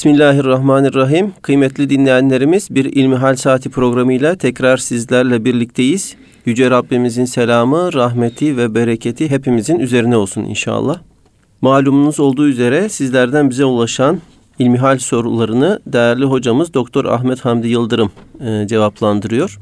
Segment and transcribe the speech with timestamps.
[0.00, 1.32] Bismillahirrahmanirrahim.
[1.42, 6.16] Kıymetli dinleyenlerimiz bir İlmihal Saati programıyla tekrar sizlerle birlikteyiz.
[6.46, 10.98] Yüce Rabbimizin selamı, rahmeti ve bereketi hepimizin üzerine olsun inşallah.
[11.60, 14.20] Malumunuz olduğu üzere sizlerden bize ulaşan
[14.58, 18.10] ilmihal sorularını değerli hocamız Doktor Ahmet Hamdi Yıldırım
[18.40, 19.58] e, cevaplandırıyor.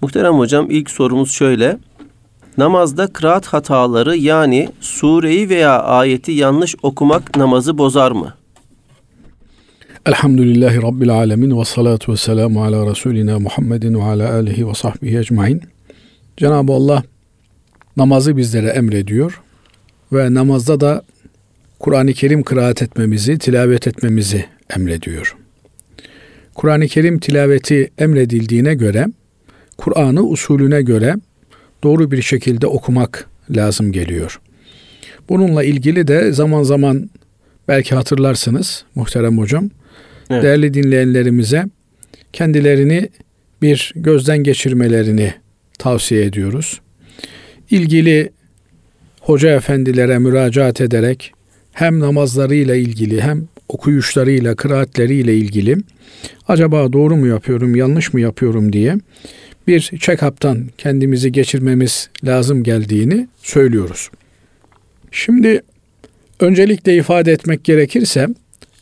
[0.00, 1.78] Muhterem hocam ilk sorumuz şöyle.
[2.58, 8.34] Namazda kıraat hataları yani sureyi veya ayeti yanlış okumak namazı bozar mı?
[10.06, 15.18] Elhamdülillahi Rabbil alemin ve salatu ve selamu ala Resulina Muhammedin ve ala alihi ve sahbihi
[15.18, 15.62] ecmain.
[16.36, 17.02] Cenab-ı Allah
[17.96, 19.40] namazı bizlere emrediyor
[20.12, 21.02] ve namazda da
[21.78, 24.44] Kur'an-ı Kerim kıraat etmemizi, tilavet etmemizi
[24.76, 25.36] emrediyor.
[26.54, 29.06] Kur'an-ı Kerim tilaveti emredildiğine göre,
[29.76, 31.14] Kur'an'ı usulüne göre
[31.82, 34.40] doğru bir şekilde okumak lazım geliyor.
[35.28, 37.10] Bununla ilgili de zaman zaman
[37.68, 39.70] belki hatırlarsınız muhterem hocam.
[40.32, 40.42] Evet.
[40.42, 41.64] Değerli dinleyenlerimize
[42.32, 43.08] kendilerini
[43.62, 45.34] bir gözden geçirmelerini
[45.78, 46.80] tavsiye ediyoruz.
[47.70, 48.30] İlgili
[49.20, 51.32] hoca efendilere müracaat ederek
[51.72, 55.76] hem namazlarıyla ilgili hem okuyuşlarıyla, kıraatleriyle ilgili
[56.48, 58.96] acaba doğru mu yapıyorum, yanlış mı yapıyorum diye
[59.66, 64.10] bir check-up'tan kendimizi geçirmemiz lazım geldiğini söylüyoruz.
[65.10, 65.62] Şimdi
[66.40, 68.28] öncelikle ifade etmek gerekirse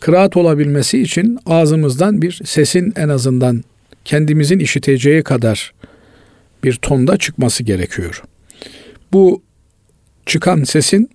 [0.00, 3.64] kıraat olabilmesi için ağzımızdan bir sesin en azından
[4.04, 5.72] kendimizin işiteceği kadar
[6.64, 8.22] bir tonda çıkması gerekiyor.
[9.12, 9.42] Bu
[10.26, 11.10] çıkan sesin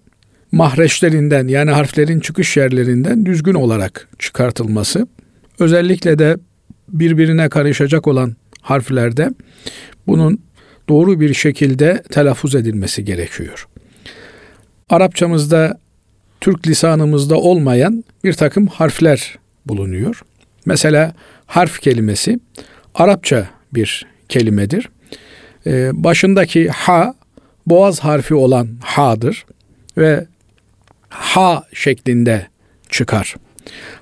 [0.51, 5.07] mahreçlerinden yani harflerin çıkış yerlerinden düzgün olarak çıkartılması,
[5.59, 6.37] özellikle de
[6.89, 9.29] birbirine karışacak olan harflerde
[10.07, 10.39] bunun
[10.89, 13.67] doğru bir şekilde telaffuz edilmesi gerekiyor.
[14.89, 15.79] Arapçamızda
[16.45, 20.21] Türk lisanımızda olmayan bir takım harfler bulunuyor.
[20.65, 21.13] Mesela
[21.45, 22.39] harf kelimesi
[22.95, 24.89] Arapça bir kelimedir.
[25.67, 27.13] Ee, başındaki ha
[27.65, 29.45] boğaz harfi olan ha'dır
[29.97, 30.25] ve
[31.09, 32.47] ha şeklinde
[32.89, 33.35] çıkar.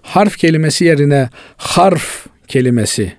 [0.02, 3.14] Harf kelimesi yerine harf kelimesi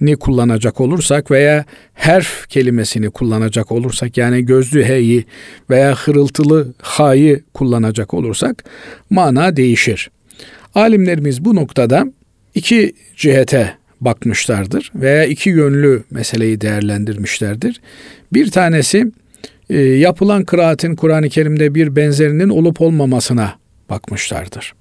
[0.00, 1.64] ni kullanacak olursak veya
[1.94, 5.24] herf kelimesini kullanacak olursak yani gözlü h'yi
[5.70, 8.64] veya hırıltılı ha'yı kullanacak olursak
[9.10, 10.10] mana değişir.
[10.74, 12.06] Alimlerimiz bu noktada
[12.54, 17.80] iki cihete bakmışlardır veya iki yönlü meseleyi değerlendirmişlerdir.
[18.32, 19.12] Bir tanesi
[19.70, 23.54] e, yapılan kıraatin Kur'an-ı Kerim'de bir benzerinin olup olmamasına
[23.90, 24.74] bakmışlardır.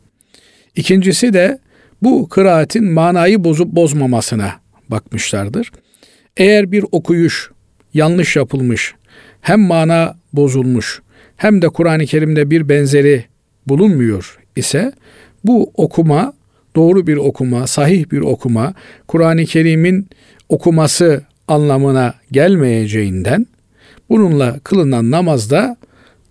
[0.76, 1.60] İkincisi de
[2.02, 4.54] bu kıraatin manayı bozup bozmamasına
[4.92, 5.72] bakmışlardır.
[6.38, 7.52] Eğer bir okuyuş
[7.94, 8.94] yanlış yapılmış,
[9.42, 11.02] hem mana bozulmuş,
[11.38, 13.26] hem de Kur'an-ı Kerim'de bir benzeri
[13.68, 14.94] bulunmuyor ise
[15.44, 16.34] bu okuma
[16.76, 18.74] doğru bir okuma, sahih bir okuma,
[19.08, 20.10] Kur'an-ı Kerim'in
[20.50, 23.48] okuması anlamına gelmeyeceğinden
[24.10, 25.78] bununla kılınan namazda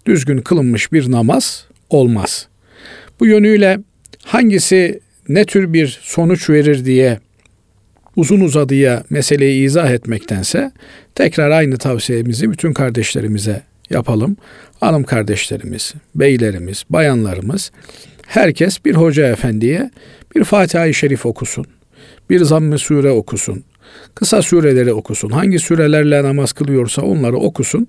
[0.07, 2.49] düzgün kılınmış bir namaz olmaz.
[3.21, 3.79] Bu yönüyle
[4.25, 7.19] hangisi ne tür bir sonuç verir diye
[8.17, 10.73] uzun uzadıya meseleyi izah etmektense
[11.15, 14.37] tekrar aynı tavsiyemizi bütün kardeşlerimize yapalım.
[14.81, 17.71] Hanım kardeşlerimiz, beylerimiz, bayanlarımız
[18.27, 19.91] herkes bir hoca efendiye
[20.37, 21.67] bir Fatiha-i Şerif okusun.
[22.31, 23.65] Bir zamm-ı sure okusun.
[24.15, 25.31] Kısa sureleri okusun.
[25.31, 27.87] Hangi surelerle namaz kılıyorsa onları okusun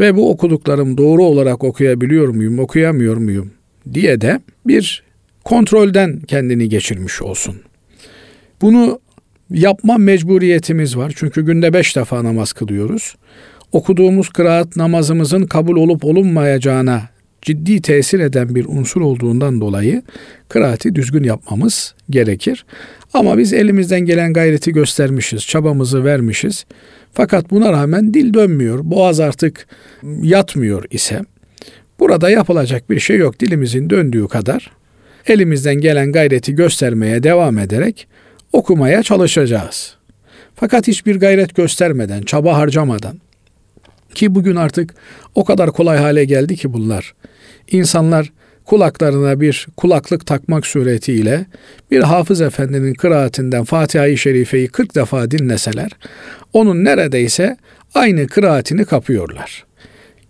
[0.00, 3.50] ve bu okuduklarım doğru olarak okuyabiliyor muyum, okuyamıyor muyum
[3.92, 5.02] diye de bir
[5.44, 7.56] kontrolden kendini geçirmiş olsun.
[8.62, 9.00] Bunu
[9.50, 11.12] yapma mecburiyetimiz var.
[11.16, 13.16] Çünkü günde beş defa namaz kılıyoruz.
[13.72, 17.02] Okuduğumuz kıraat namazımızın kabul olup olunmayacağına
[17.42, 20.02] ciddi tesir eden bir unsur olduğundan dolayı
[20.48, 22.64] kıraati düzgün yapmamız gerekir.
[23.14, 26.64] Ama biz elimizden gelen gayreti göstermişiz, çabamızı vermişiz.
[27.12, 29.66] Fakat buna rağmen dil dönmüyor, boğaz artık
[30.22, 31.20] yatmıyor ise
[32.00, 33.40] burada yapılacak bir şey yok.
[33.40, 34.70] Dilimizin döndüğü kadar
[35.26, 38.06] elimizden gelen gayreti göstermeye devam ederek
[38.52, 39.94] okumaya çalışacağız.
[40.54, 43.20] Fakat hiçbir gayret göstermeden, çaba harcamadan
[44.14, 44.94] ki bugün artık
[45.34, 47.14] o kadar kolay hale geldi ki bunlar.
[47.70, 48.32] İnsanlar
[48.64, 51.46] kulaklarına bir kulaklık takmak suretiyle
[51.90, 55.90] bir hafız efendinin kıraatinden Fatiha-i Şerife'yi 40 defa dinleseler
[56.52, 57.56] onun neredeyse
[57.94, 59.64] aynı kıraatini kapıyorlar.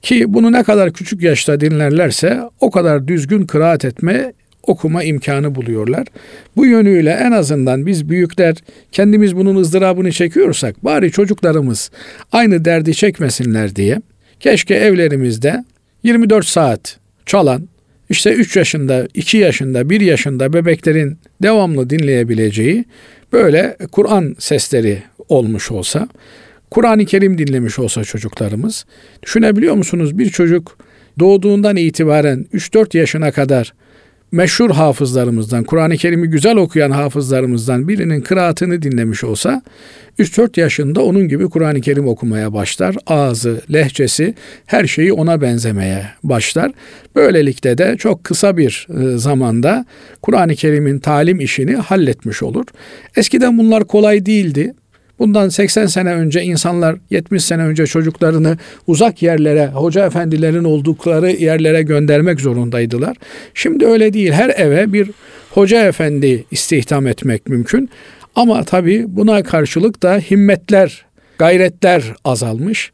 [0.03, 6.07] Ki bunu ne kadar küçük yaşta dinlerlerse o kadar düzgün kıraat etme okuma imkanı buluyorlar.
[6.57, 8.57] Bu yönüyle en azından biz büyükler
[8.93, 11.91] kendimiz bunun ızdırabını çekiyorsak bari çocuklarımız
[12.33, 14.01] aynı derdi çekmesinler diye
[14.41, 15.65] keşke evlerimizde
[16.03, 17.69] 24 saat çalan
[18.11, 22.85] işte 3 yaşında, 2 yaşında, 1 yaşında bebeklerin devamlı dinleyebileceği
[23.33, 26.09] böyle Kur'an sesleri olmuş olsa,
[26.71, 28.85] Kur'an-ı Kerim dinlemiş olsa çocuklarımız,
[29.23, 30.79] düşünebiliyor musunuz bir çocuk
[31.19, 33.73] doğduğundan itibaren 3-4 yaşına kadar
[34.33, 39.63] meşhur hafızlarımızdan, Kur'an-ı Kerim'i güzel okuyan hafızlarımızdan birinin kıraatını dinlemiş olsa
[40.19, 42.97] 3-4 yaşında onun gibi Kur'an-ı Kerim okumaya başlar.
[43.07, 44.35] Ağzı, lehçesi,
[44.67, 46.73] her şeyi ona benzemeye başlar.
[47.15, 49.85] Böylelikle de çok kısa bir e, zamanda
[50.23, 52.65] Kur'an-ı Kerim'in talim işini halletmiş olur.
[53.17, 54.75] Eskiden bunlar kolay değildi.
[55.21, 61.83] Bundan 80 sene önce insanlar 70 sene önce çocuklarını uzak yerlere, hoca efendilerin oldukları yerlere
[61.83, 63.17] göndermek zorundaydılar.
[63.55, 64.33] Şimdi öyle değil.
[64.33, 65.11] Her eve bir
[65.51, 67.91] hoca efendi istihdam etmek mümkün.
[68.37, 71.05] Ama tabii buna karşılık da himmetler,
[71.39, 72.93] gayretler azalmış.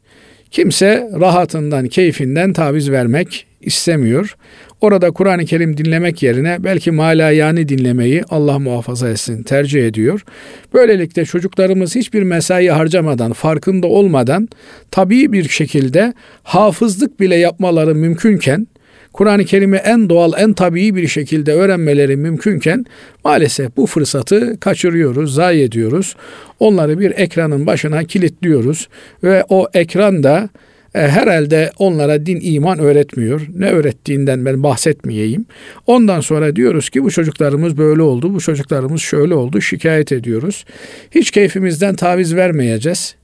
[0.51, 4.35] Kimse rahatından, keyfinden taviz vermek istemiyor.
[4.81, 10.25] Orada Kur'an-ı Kerim dinlemek yerine belki malayani dinlemeyi Allah muhafaza etsin tercih ediyor.
[10.73, 14.49] Böylelikle çocuklarımız hiçbir mesai harcamadan, farkında olmadan
[14.91, 16.13] tabii bir şekilde
[16.43, 18.67] hafızlık bile yapmaları mümkünken
[19.13, 22.85] Kur'an-ı Kerim'i en doğal, en tabii bir şekilde öğrenmeleri mümkünken
[23.23, 26.15] maalesef bu fırsatı kaçırıyoruz, zayi ediyoruz.
[26.59, 28.89] Onları bir ekranın başına kilitliyoruz
[29.23, 30.49] ve o ekran da
[30.97, 33.47] e, herhalde onlara din iman öğretmiyor.
[33.55, 35.45] Ne öğrettiğinden ben bahsetmeyeyim.
[35.85, 40.65] Ondan sonra diyoruz ki bu çocuklarımız böyle oldu, bu çocuklarımız şöyle oldu, şikayet ediyoruz.
[41.11, 43.15] Hiç keyfimizden taviz vermeyeceğiz.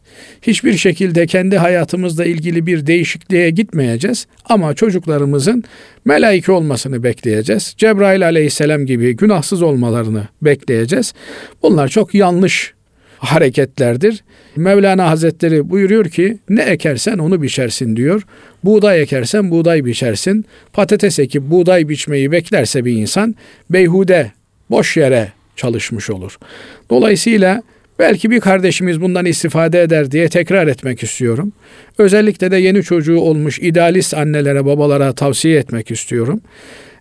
[0.42, 5.64] Hiçbir şekilde kendi hayatımızla ilgili bir değişikliğe gitmeyeceğiz ama çocuklarımızın
[6.06, 7.74] melaike olmasını bekleyeceğiz.
[7.78, 11.14] Cebrail aleyhisselam gibi günahsız olmalarını bekleyeceğiz.
[11.64, 12.74] Bunlar çok yanlış
[13.24, 14.24] hareketlerdir.
[14.56, 18.22] Mevlana Hazretleri buyuruyor ki ne ekersen onu biçersin diyor.
[18.64, 20.46] Buğday ekersen buğday biçersin.
[20.74, 23.36] Patates ekip buğday biçmeyi beklerse bir insan
[23.70, 24.32] beyhude,
[24.70, 26.38] boş yere çalışmış olur.
[26.90, 27.64] Dolayısıyla
[28.00, 31.52] belki bir kardeşimiz bundan istifade eder diye tekrar etmek istiyorum.
[31.98, 36.42] Özellikle de yeni çocuğu olmuş idealist annelere, babalara tavsiye etmek istiyorum.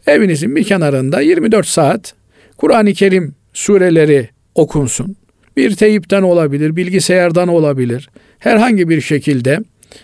[0.07, 2.15] Evinizin bir kenarında 24 saat
[2.57, 5.17] Kur'an-ı Kerim sureleri okunsun.
[5.57, 8.11] Bir teyipten olabilir, bilgisayardan olabilir.
[8.39, 9.59] Herhangi bir şekilde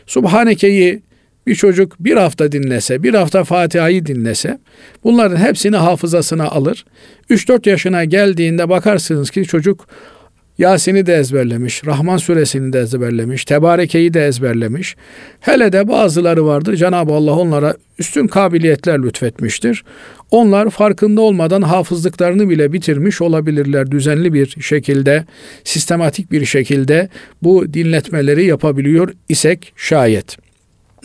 [0.06, 1.03] Subhaneke'yi
[1.47, 4.59] bir çocuk bir hafta dinlese, bir hafta Fatiha'yı dinlese
[5.05, 6.85] bunların hepsini hafızasına alır.
[7.31, 9.87] 3-4 yaşına geldiğinde bakarsınız ki çocuk
[10.59, 14.97] Yasin'i de ezberlemiş, Rahman suresini de ezberlemiş, Tebareke'yi de ezberlemiş.
[15.41, 19.85] Hele de bazıları vardır Cenab-ı Allah onlara üstün kabiliyetler lütfetmiştir.
[20.30, 23.90] Onlar farkında olmadan hafızlıklarını bile bitirmiş olabilirler.
[23.90, 25.25] Düzenli bir şekilde,
[25.64, 27.08] sistematik bir şekilde
[27.42, 30.36] bu dinletmeleri yapabiliyor isek şayet.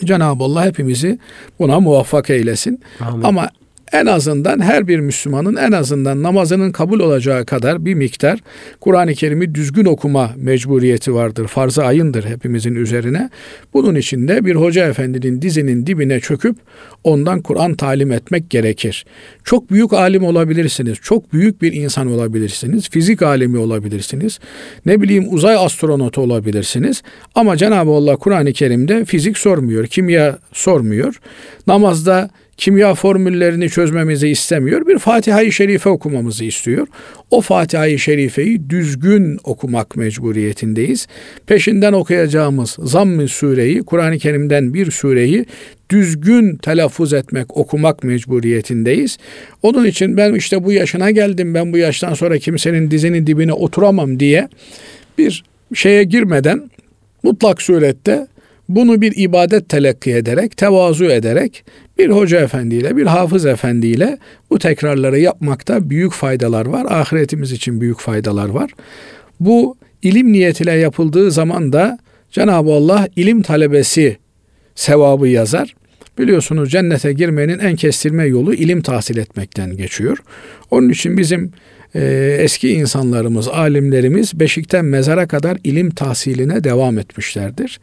[0.04, 1.18] Cenab-ı Allah hepimizi
[1.58, 2.80] buna muvaffak eylesin.
[3.00, 3.22] Amin.
[3.22, 3.48] Ama
[3.94, 8.38] en azından her bir Müslümanın en azından namazının kabul olacağı kadar bir miktar
[8.80, 11.46] Kur'an-ı Kerim'i düzgün okuma mecburiyeti vardır.
[11.46, 13.30] Farz-ı ayındır hepimizin üzerine.
[13.74, 16.56] Bunun için de bir hoca efendinin dizinin dibine çöküp
[17.04, 19.04] ondan Kur'an talim etmek gerekir.
[19.44, 20.98] Çok büyük alim olabilirsiniz.
[21.02, 22.90] Çok büyük bir insan olabilirsiniz.
[22.90, 24.38] Fizik alimi olabilirsiniz.
[24.86, 27.02] Ne bileyim uzay astronotu olabilirsiniz.
[27.34, 31.20] Ama Cenab-ı Allah Kur'an-ı Kerim'de fizik sormuyor, kimya sormuyor.
[31.66, 34.86] Namazda kimya formüllerini çözmemizi istemiyor.
[34.86, 36.86] Bir Fatiha-i Şerife okumamızı istiyor.
[37.30, 41.06] O Fatiha-i Şerife'yi düzgün okumak mecburiyetindeyiz.
[41.46, 45.46] Peşinden okuyacağımız Zamm-ı sureyi, Kur'an-ı Kerim'den bir sureyi
[45.90, 49.18] düzgün telaffuz etmek, okumak mecburiyetindeyiz.
[49.62, 54.20] Onun için ben işte bu yaşına geldim, ben bu yaştan sonra kimsenin dizinin dibine oturamam
[54.20, 54.48] diye
[55.18, 56.70] bir şeye girmeden
[57.22, 58.26] mutlak surette
[58.68, 61.64] bunu bir ibadet telakki ederek, tevazu ederek
[61.98, 64.18] bir hoca efendiyle, bir hafız efendiyle
[64.50, 66.86] bu tekrarları yapmakta büyük faydalar var.
[66.88, 68.70] Ahiretimiz için büyük faydalar var.
[69.40, 71.98] Bu ilim niyetiyle yapıldığı zaman da
[72.30, 74.16] Cenab-ı Allah ilim talebesi
[74.74, 75.74] sevabı yazar.
[76.18, 80.18] Biliyorsunuz cennete girmenin en kestirme yolu ilim tahsil etmekten geçiyor.
[80.70, 81.52] Onun için bizim
[81.94, 87.80] e, eski insanlarımız, alimlerimiz beşikten mezara kadar ilim tahsiline devam etmişlerdir.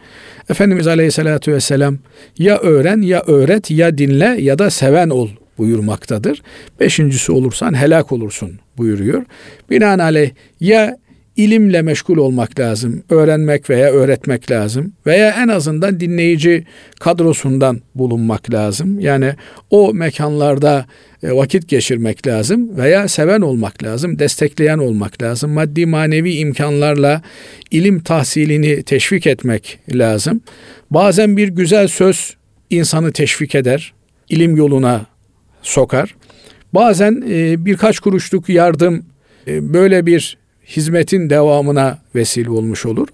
[0.49, 1.97] Efendimiz Aleyhisselatü Vesselam
[2.37, 6.41] ya öğren ya öğret ya dinle ya da seven ol buyurmaktadır.
[6.79, 9.25] Beşincisi olursan helak olursun buyuruyor.
[9.69, 10.97] Binaenaleyh ya
[11.35, 16.65] ilimle meşgul olmak lazım, öğrenmek veya öğretmek lazım veya en azından dinleyici
[16.99, 18.99] kadrosundan bulunmak lazım.
[18.99, 19.33] Yani
[19.69, 20.85] o mekanlarda
[21.23, 25.51] e, vakit geçirmek lazım veya seven olmak lazım, destekleyen olmak lazım.
[25.51, 27.21] Maddi manevi imkanlarla
[27.71, 30.41] ilim tahsilini teşvik etmek lazım.
[30.91, 32.35] Bazen bir güzel söz
[32.69, 33.93] insanı teşvik eder,
[34.29, 35.05] ilim yoluna
[35.61, 36.15] sokar.
[36.73, 39.05] Bazen e, birkaç kuruşluk yardım
[39.47, 43.07] e, böyle bir hizmetin devamına vesile olmuş olur.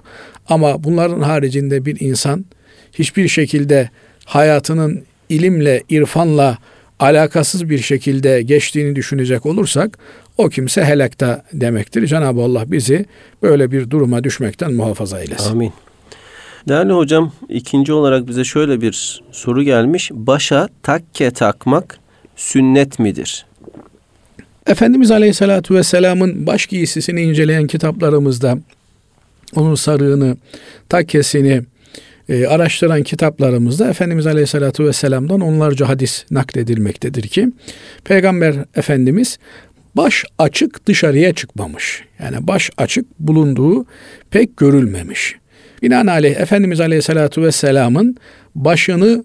[0.49, 2.45] Ama bunların haricinde bir insan
[2.93, 3.89] hiçbir şekilde
[4.25, 6.57] hayatının ilimle, irfanla
[6.99, 9.97] alakasız bir şekilde geçtiğini düşünecek olursak
[10.37, 12.07] o kimse helakta demektir.
[12.07, 13.05] Cenab-ı Allah bizi
[13.43, 15.51] böyle bir duruma düşmekten muhafaza eylesin.
[15.51, 15.73] Amin.
[16.67, 20.11] Değerli hocam ikinci olarak bize şöyle bir soru gelmiş.
[20.13, 21.99] Başa takke takmak
[22.35, 23.45] sünnet midir?
[24.67, 28.57] Efendimiz Aleyhisselatü Vesselam'ın baş giysisini inceleyen kitaplarımızda
[29.55, 30.37] onun sarığını,
[30.89, 31.61] takkesini
[32.29, 37.49] e, araştıran kitaplarımızda Efendimiz Aleyhisselatü Vesselam'dan onlarca hadis nakledilmektedir ki
[38.03, 39.39] Peygamber Efendimiz
[39.95, 42.03] baş açık dışarıya çıkmamış.
[42.19, 43.85] Yani baş açık bulunduğu
[44.31, 45.35] pek görülmemiş.
[45.81, 48.17] Binaenaleyh Efendimiz Aleyhisselatü Vesselam'ın
[48.55, 49.23] başını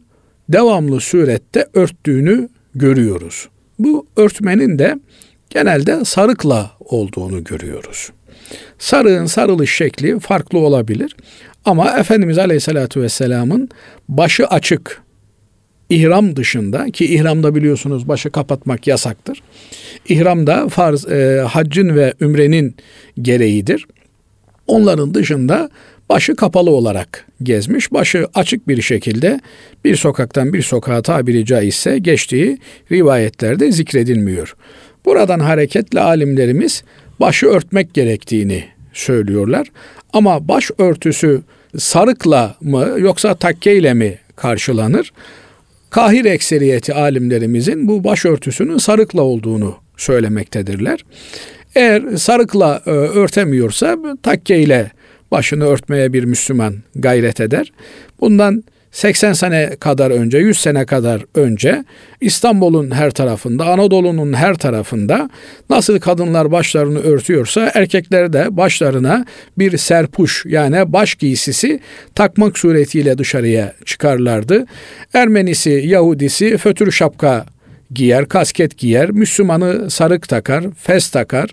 [0.48, 3.48] devamlı surette örttüğünü görüyoruz.
[3.78, 4.98] Bu örtmenin de
[5.52, 8.10] genelde sarıkla olduğunu görüyoruz.
[8.78, 11.16] Sarığın sarılış şekli farklı olabilir.
[11.64, 13.68] Ama Efendimiz Aleyhisselatü Vesselam'ın
[14.08, 15.02] başı açık,
[15.90, 19.42] ihram dışında ki ihramda biliyorsunuz başı kapatmak yasaktır.
[20.08, 22.76] İhramda farz e, haccın ve ümrenin
[23.22, 23.86] gereğidir.
[24.66, 25.70] Onların dışında
[26.08, 29.40] başı kapalı olarak gezmiş, başı açık bir şekilde
[29.84, 32.58] bir sokaktan bir sokağa tabiri caizse geçtiği
[32.92, 34.56] rivayetlerde zikredilmiyor.
[35.04, 36.84] Buradan hareketle alimlerimiz
[37.20, 39.68] başı örtmek gerektiğini söylüyorlar.
[40.12, 41.42] Ama baş örtüsü
[41.78, 45.12] sarıkla mı yoksa takkeyle mi karşılanır?
[45.90, 51.04] Kahir ekseriyeti alimlerimizin bu başörtüsünün sarıkla olduğunu söylemektedirler.
[51.74, 54.90] Eğer sarıkla e, örtemiyorsa takkeyle
[55.30, 57.72] başını örtmeye bir Müslüman gayret eder.
[58.20, 61.84] Bundan 80 sene kadar önce, 100 sene kadar önce
[62.20, 65.30] İstanbul'un her tarafında, Anadolu'nun her tarafında
[65.70, 69.24] nasıl kadınlar başlarını örtüyorsa erkekler de başlarına
[69.58, 71.80] bir serpuş yani baş giysisi
[72.14, 74.66] takmak suretiyle dışarıya çıkarlardı.
[75.14, 77.46] Ermenisi, Yahudisi fötür şapka
[77.94, 81.50] giyer, kasket giyer, Müslümanı sarık takar, fes takar,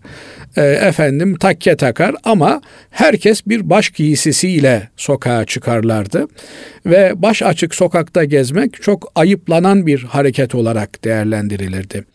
[0.56, 6.28] e, efendim takke takar ama herkes bir baş giysisiyle sokağa çıkarlardı.
[6.86, 12.06] Ve baş açık sokakta gezmek çok ayıplanan bir hareket olarak değerlendirilirdi.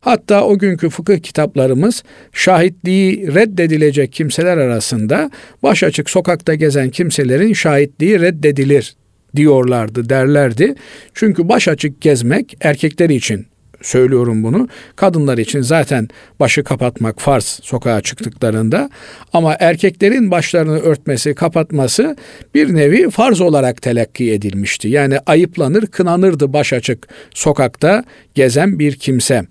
[0.00, 5.30] Hatta o günkü fıkıh kitaplarımız şahitliği reddedilecek kimseler arasında
[5.62, 8.96] baş açık sokakta gezen kimselerin şahitliği reddedilir
[9.36, 10.74] diyorlardı, derlerdi.
[11.14, 13.46] Çünkü baş açık gezmek erkekler için
[13.84, 14.68] söylüyorum bunu.
[14.96, 16.08] Kadınlar için zaten
[16.40, 18.90] başı kapatmak farz sokağa çıktıklarında
[19.32, 22.16] ama erkeklerin başlarını örtmesi, kapatması
[22.54, 24.88] bir nevi farz olarak telakki edilmişti.
[24.88, 29.42] Yani ayıplanır, kınanırdı baş açık sokakta gezen bir kimse.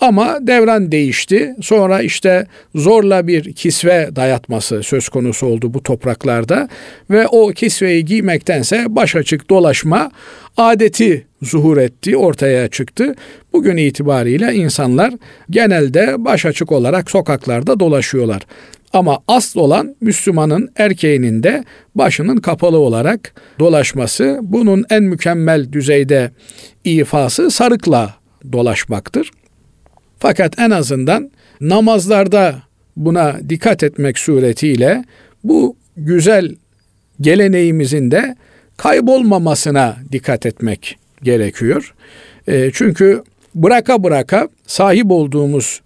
[0.00, 1.54] Ama devran değişti.
[1.60, 6.68] Sonra işte zorla bir kisve dayatması söz konusu oldu bu topraklarda
[7.10, 10.10] ve o kisveyi giymektense baş açık dolaşma
[10.56, 13.14] adeti zuhur etti, ortaya çıktı.
[13.52, 15.14] Bugün itibariyle insanlar
[15.50, 18.42] genelde baş açık olarak sokaklarda dolaşıyorlar.
[18.92, 21.64] Ama asıl olan Müslümanın erkeğinin de
[21.94, 24.38] başının kapalı olarak dolaşması.
[24.42, 26.30] Bunun en mükemmel düzeyde
[26.84, 28.14] ifası sarıkla
[28.52, 29.30] dolaşmaktır.
[30.22, 32.62] Fakat en azından namazlarda
[32.96, 35.04] buna dikkat etmek suretiyle
[35.44, 36.54] bu güzel
[37.20, 38.36] geleneğimizin de
[38.76, 41.94] kaybolmamasına dikkat etmek gerekiyor.
[42.48, 43.22] E, çünkü
[43.54, 45.80] bıraka bıraka sahip olduğumuz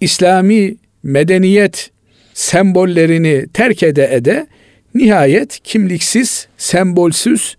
[0.00, 1.90] İslami medeniyet
[2.34, 4.46] sembollerini terk ede ede
[4.94, 7.56] nihayet kimliksiz, sembolsüz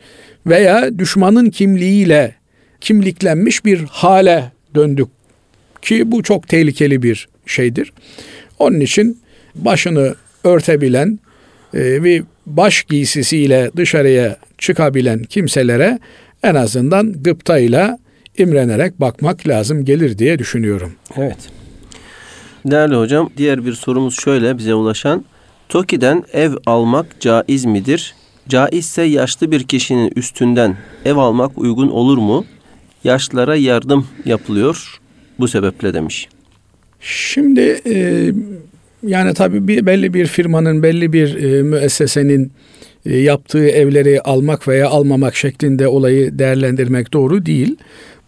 [0.47, 2.35] veya düşmanın kimliğiyle
[2.81, 5.20] kimliklenmiş bir hale döndük
[5.81, 7.93] ki bu çok tehlikeli bir şeydir.
[8.59, 9.21] Onun için
[9.55, 11.19] başını örtebilen
[11.73, 15.99] ve baş giysisiyle dışarıya çıkabilen kimselere
[16.43, 17.99] en azından gıptayla
[18.37, 20.93] imrenerek bakmak lazım gelir diye düşünüyorum.
[21.17, 21.37] Evet.
[22.65, 25.25] Değerli hocam diğer bir sorumuz şöyle bize ulaşan.
[25.69, 28.15] TOKİ'den ev almak caiz midir?
[28.49, 32.45] Caizse yaşlı bir kişinin üstünden ev almak uygun olur mu?
[33.03, 35.00] Yaşlılara yardım yapılıyor
[35.41, 36.27] bu sebeple demiş.
[36.99, 38.31] Şimdi e,
[39.03, 42.51] yani tabii bir belli bir firmanın belli bir e, müessesenin
[43.05, 47.75] e, yaptığı evleri almak veya almamak şeklinde olayı değerlendirmek doğru değil.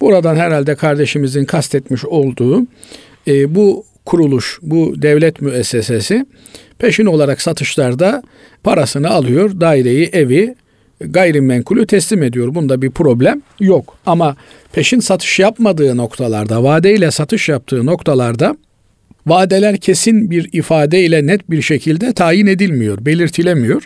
[0.02, 2.62] Buradan herhalde kardeşimizin kastetmiş olduğu
[3.28, 6.26] e, bu kuruluş, bu devlet müessesesi
[6.80, 8.24] peşin olarak satışlarda
[8.64, 10.56] parasını alıyor, daireyi, evi
[11.10, 12.56] gayrimenkulü teslim ediyor.
[12.56, 13.98] Bunda bir problem yok.
[14.06, 14.36] Ama
[14.74, 18.56] peşin satış yapmadığı noktalarda, vadeyle satış yaptığı noktalarda
[19.28, 23.84] vadeler kesin bir ifadeyle net bir şekilde tayin edilmiyor, belirtilemiyor.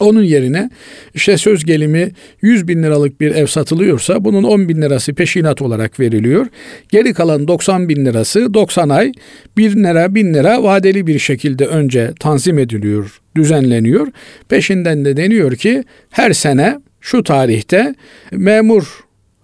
[0.00, 0.70] Onun yerine
[1.14, 2.10] işte söz gelimi
[2.42, 6.46] 100 bin liralık bir ev satılıyorsa bunun 10 bin lirası peşinat olarak veriliyor.
[6.88, 9.12] Geri kalan 90 bin lirası 90 ay
[9.56, 14.06] 1 lira 1000 lira vadeli bir şekilde önce tanzim ediliyor, düzenleniyor.
[14.48, 17.94] Peşinden de deniyor ki her sene şu tarihte
[18.32, 19.00] memur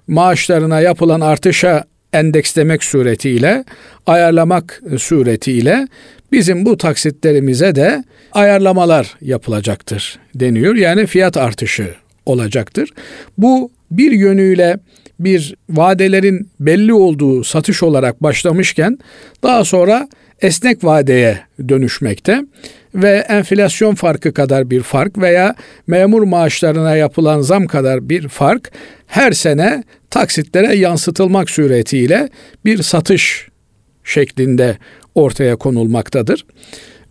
[0.07, 3.65] maaşlarına yapılan artışa endekslemek suretiyle,
[4.07, 5.89] ayarlamak suretiyle
[6.33, 10.75] bizim bu taksitlerimize de ayarlamalar yapılacaktır deniyor.
[10.75, 11.95] Yani fiyat artışı
[12.27, 12.91] olacaktır.
[13.39, 14.77] Bu bir yönüyle
[15.21, 18.99] bir vadelerin belli olduğu satış olarak başlamışken
[19.43, 20.09] daha sonra
[20.41, 21.39] esnek vadeye
[21.69, 22.43] dönüşmekte
[22.95, 25.55] ve enflasyon farkı kadar bir fark veya
[25.87, 28.73] memur maaşlarına yapılan zam kadar bir fark
[29.07, 32.29] her sene taksitlere yansıtılmak suretiyle
[32.65, 33.49] bir satış
[34.05, 34.79] şeklinde
[35.15, 36.45] ortaya konulmaktadır.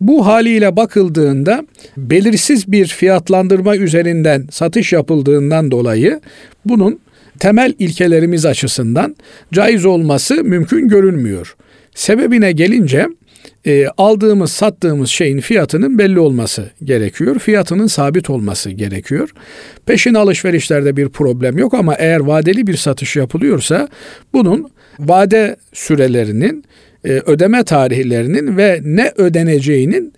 [0.01, 1.65] Bu haliyle bakıldığında
[1.97, 6.21] belirsiz bir fiyatlandırma üzerinden satış yapıldığından dolayı
[6.65, 6.99] bunun
[7.39, 9.15] temel ilkelerimiz açısından
[9.53, 11.55] caiz olması mümkün görünmüyor.
[11.95, 13.07] Sebebine gelince
[13.65, 17.39] e, aldığımız sattığımız şeyin fiyatının belli olması gerekiyor.
[17.39, 19.29] Fiyatının sabit olması gerekiyor.
[19.85, 23.87] Peşin alışverişlerde bir problem yok ama eğer vadeli bir satış yapılıyorsa
[24.33, 26.63] bunun vade sürelerinin
[27.05, 30.13] e, ödeme tarihlerinin ve ne ödeneceğinin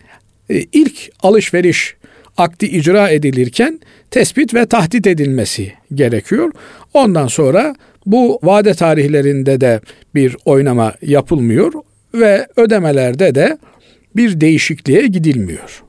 [0.50, 1.96] e, ilk alışveriş
[2.38, 3.80] akdi icra edilirken
[4.12, 6.52] tespit ve tahdit edilmesi gerekiyor.
[6.94, 9.80] Ondan sonra bu vade tarihlerinde de
[10.16, 11.74] bir oynama yapılmıyor
[12.16, 13.58] ve ödemelerde de
[14.16, 15.84] bir değişikliğe gidilmiyor.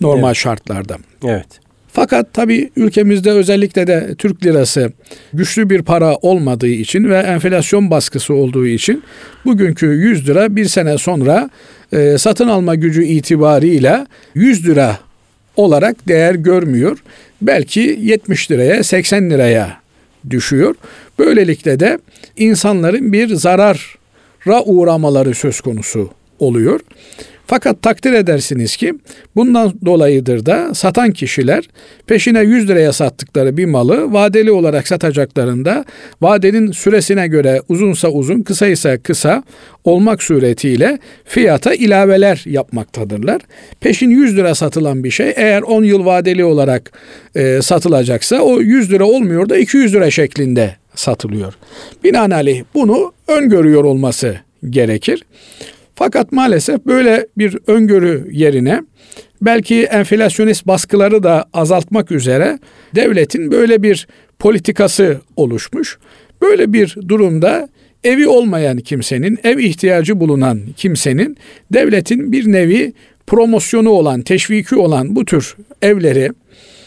[0.00, 0.36] Normal evet.
[0.36, 0.96] şartlarda.
[1.24, 1.46] Evet.
[1.92, 4.92] Fakat tabii ülkemizde özellikle de Türk lirası
[5.32, 9.02] güçlü bir para olmadığı için ve enflasyon baskısı olduğu için
[9.44, 11.50] bugünkü 100 lira bir sene sonra
[11.92, 14.98] e, satın alma gücü itibariyle 100 lira
[15.56, 16.98] olarak değer görmüyor.
[17.42, 19.76] Belki 70 liraya 80 liraya
[20.30, 20.74] düşüyor.
[21.18, 21.98] Böylelikle de
[22.36, 23.34] insanların bir
[24.44, 26.80] zarara uğramaları söz konusu oluyor.
[27.46, 28.94] Fakat takdir edersiniz ki
[29.36, 31.68] bundan dolayıdır da satan kişiler
[32.06, 35.84] peşine 100 liraya sattıkları bir malı vadeli olarak satacaklarında
[36.20, 39.42] vadenin süresine göre uzunsa uzun kısaysa kısa
[39.84, 43.42] olmak suretiyle fiyata ilaveler yapmaktadırlar.
[43.80, 46.92] Peşin 100 lira satılan bir şey eğer 10 yıl vadeli olarak
[47.34, 51.54] e, satılacaksa o 100 lira olmuyor da 200 lira şeklinde satılıyor.
[52.04, 54.36] Binaenaleyh bunu öngörüyor olması
[54.70, 55.24] gerekir.
[55.94, 58.82] Fakat maalesef böyle bir öngörü yerine
[59.42, 62.58] belki enflasyonist baskıları da azaltmak üzere
[62.94, 65.98] devletin böyle bir politikası oluşmuş.
[66.40, 67.68] Böyle bir durumda
[68.04, 71.36] evi olmayan kimsenin, ev ihtiyacı bulunan kimsenin
[71.72, 72.92] devletin bir nevi
[73.26, 76.30] promosyonu olan, teşviki olan bu tür evleri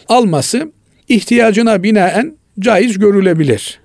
[0.07, 0.71] alması
[1.09, 3.79] ihtiyacına binaen caiz görülebilir.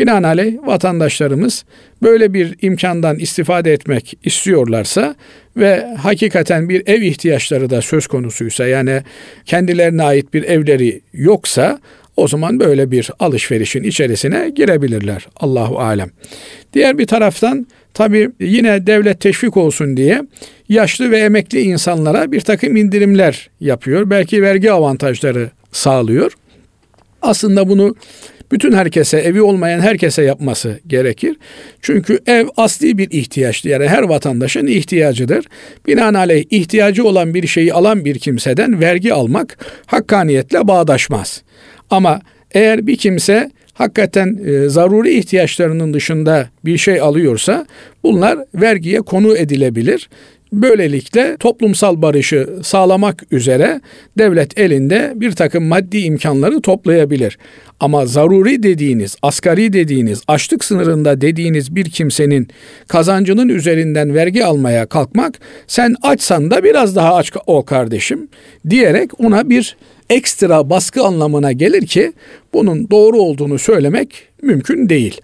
[0.00, 1.64] Binaenaleyh vatandaşlarımız
[2.02, 5.14] böyle bir imkandan istifade etmek istiyorlarsa
[5.56, 9.02] ve hakikaten bir ev ihtiyaçları da söz konusuysa yani
[9.44, 11.78] kendilerine ait bir evleri yoksa
[12.16, 15.26] o zaman böyle bir alışverişin içerisine girebilirler.
[15.36, 16.10] Allahu alem.
[16.72, 20.22] Diğer bir taraftan tabi yine devlet teşvik olsun diye
[20.68, 24.10] yaşlı ve emekli insanlara bir takım indirimler yapıyor.
[24.10, 26.32] Belki vergi avantajları sağlıyor.
[27.22, 27.94] Aslında bunu
[28.52, 31.36] bütün herkese, evi olmayan herkese yapması gerekir.
[31.82, 33.70] Çünkü ev asli bir ihtiyaçtır.
[33.70, 35.44] Yani her vatandaşın ihtiyacıdır.
[35.86, 41.42] Binaenaleyh ihtiyacı olan bir şeyi alan bir kimseden vergi almak hakkaniyetle bağdaşmaz.
[41.90, 42.20] Ama
[42.52, 47.66] eğer bir kimse hakikaten e, zaruri ihtiyaçlarının dışında bir şey alıyorsa
[48.02, 50.08] bunlar vergiye konu edilebilir.
[50.52, 53.80] Böylelikle toplumsal barışı sağlamak üzere
[54.18, 57.38] devlet elinde bir takım maddi imkanları toplayabilir.
[57.80, 62.48] Ama zaruri dediğiniz, asgari dediğiniz, açlık sınırında dediğiniz bir kimsenin
[62.88, 68.28] kazancının üzerinden vergi almaya kalkmak, sen açsan da biraz daha aç o kardeşim
[68.70, 69.76] diyerek ona bir
[70.10, 72.12] ekstra baskı anlamına gelir ki
[72.52, 75.20] bunun doğru olduğunu söylemek mümkün değil.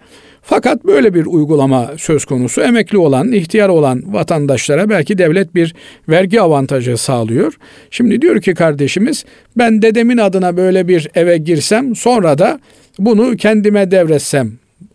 [0.49, 5.75] Fakat böyle bir uygulama söz konusu emekli olan, ihtiyar olan vatandaşlara belki devlet bir
[6.09, 7.53] vergi avantajı sağlıyor.
[7.91, 9.25] Şimdi diyor ki kardeşimiz
[9.57, 12.59] ben dedemin adına böyle bir eve girsem sonra da
[12.99, 14.51] bunu kendime devretsem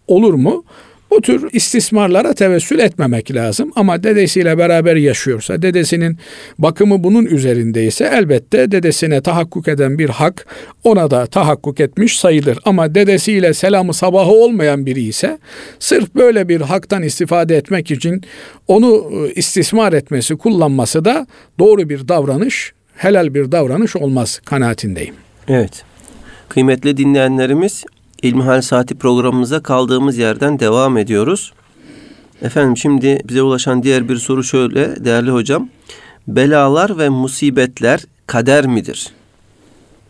[0.07, 0.65] olur mu?
[1.13, 3.73] Bu tür istismarlara tevessül etmemek lazım.
[3.77, 6.19] Ama dedesiyle beraber yaşıyorsa, dedesinin
[6.59, 10.47] bakımı bunun üzerindeyse elbette dedesine tahakkuk eden bir hak
[10.85, 12.59] ona da tahakkuk etmiş sayılır.
[12.65, 15.39] Ama dedesiyle selamı sabahı olmayan biri ise
[15.79, 18.23] sırf böyle bir haktan istifade etmek için
[18.69, 21.27] onu e, istismar etmesi, kullanması da
[21.59, 25.15] doğru bir davranış, helal bir davranış olmaz kanaatindeyim.
[25.49, 25.85] Evet.
[26.49, 27.85] Kıymetli dinleyenlerimiz
[28.23, 31.53] İlmihal Saati programımıza kaldığımız yerden devam ediyoruz.
[32.43, 35.69] Efendim şimdi bize ulaşan diğer bir soru şöyle değerli hocam.
[36.29, 39.13] Belalar ve musibetler kader midir?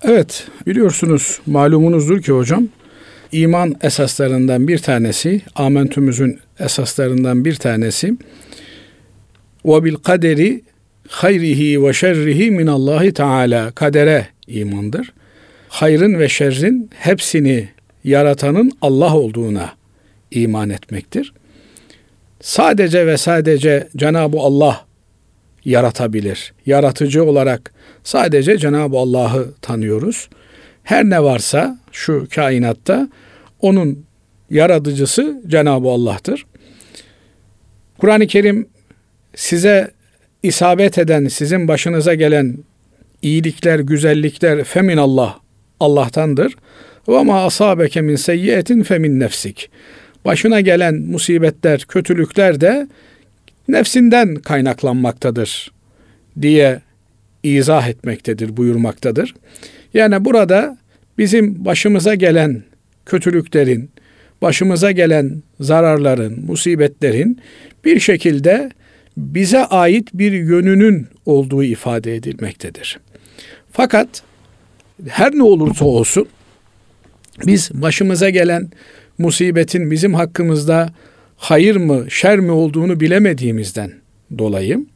[0.02, 2.68] Evet biliyorsunuz malumunuzdur ki hocam
[3.32, 8.16] iman esaslarından bir tanesi amentümüzün esaslarından bir tanesi
[9.64, 10.62] ve bil kaderi
[11.08, 15.12] hayrihi ve şerrihi min Allahi Teala kadere imandır.
[15.68, 17.68] Hayrın ve şerrin hepsini
[18.04, 19.72] yaratanın Allah olduğuna
[20.30, 21.32] iman etmektir.
[22.40, 24.84] Sadece ve sadece Cenab-ı Allah
[25.64, 26.52] yaratabilir.
[26.66, 27.72] Yaratıcı olarak
[28.04, 30.28] sadece Cenab-ı Allah'ı tanıyoruz.
[30.82, 33.08] Her ne varsa şu kainatta
[33.60, 34.04] onun
[34.50, 36.46] yaratıcısı Cenab-ı Allah'tır.
[37.98, 38.68] Kur'an-ı Kerim
[39.34, 39.90] size
[40.42, 42.58] isabet eden, sizin başınıza gelen
[43.22, 45.38] iyilikler, güzellikler femin Allah,
[45.80, 46.54] Allah'tandır.
[47.08, 49.70] Ve ma asabeke min seyyiyetin femin nefsik.
[50.24, 52.88] Başına gelen musibetler, kötülükler de
[53.68, 55.72] nefsinden kaynaklanmaktadır
[56.42, 56.80] diye
[57.42, 59.34] izah etmektedir, buyurmaktadır.
[59.94, 60.78] Yani burada
[61.18, 62.62] bizim başımıza gelen
[63.06, 63.90] kötülüklerin,
[64.42, 67.38] başımıza gelen zararların, musibetlerin
[67.84, 68.70] bir şekilde
[69.16, 73.00] bize ait bir yönünün olduğu ifade edilmektedir.
[73.72, 74.22] Fakat
[75.08, 76.28] her ne olursa olsun
[77.46, 78.70] biz başımıza gelen
[79.18, 80.92] musibetin bizim hakkımızda
[81.36, 83.92] hayır mı, şer mi olduğunu bilemediğimizden
[84.38, 84.86] dolayı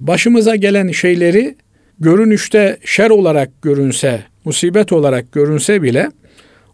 [0.00, 1.56] başımıza gelen şeyleri
[1.98, 6.10] görünüşte şer olarak görünse, musibet olarak görünse bile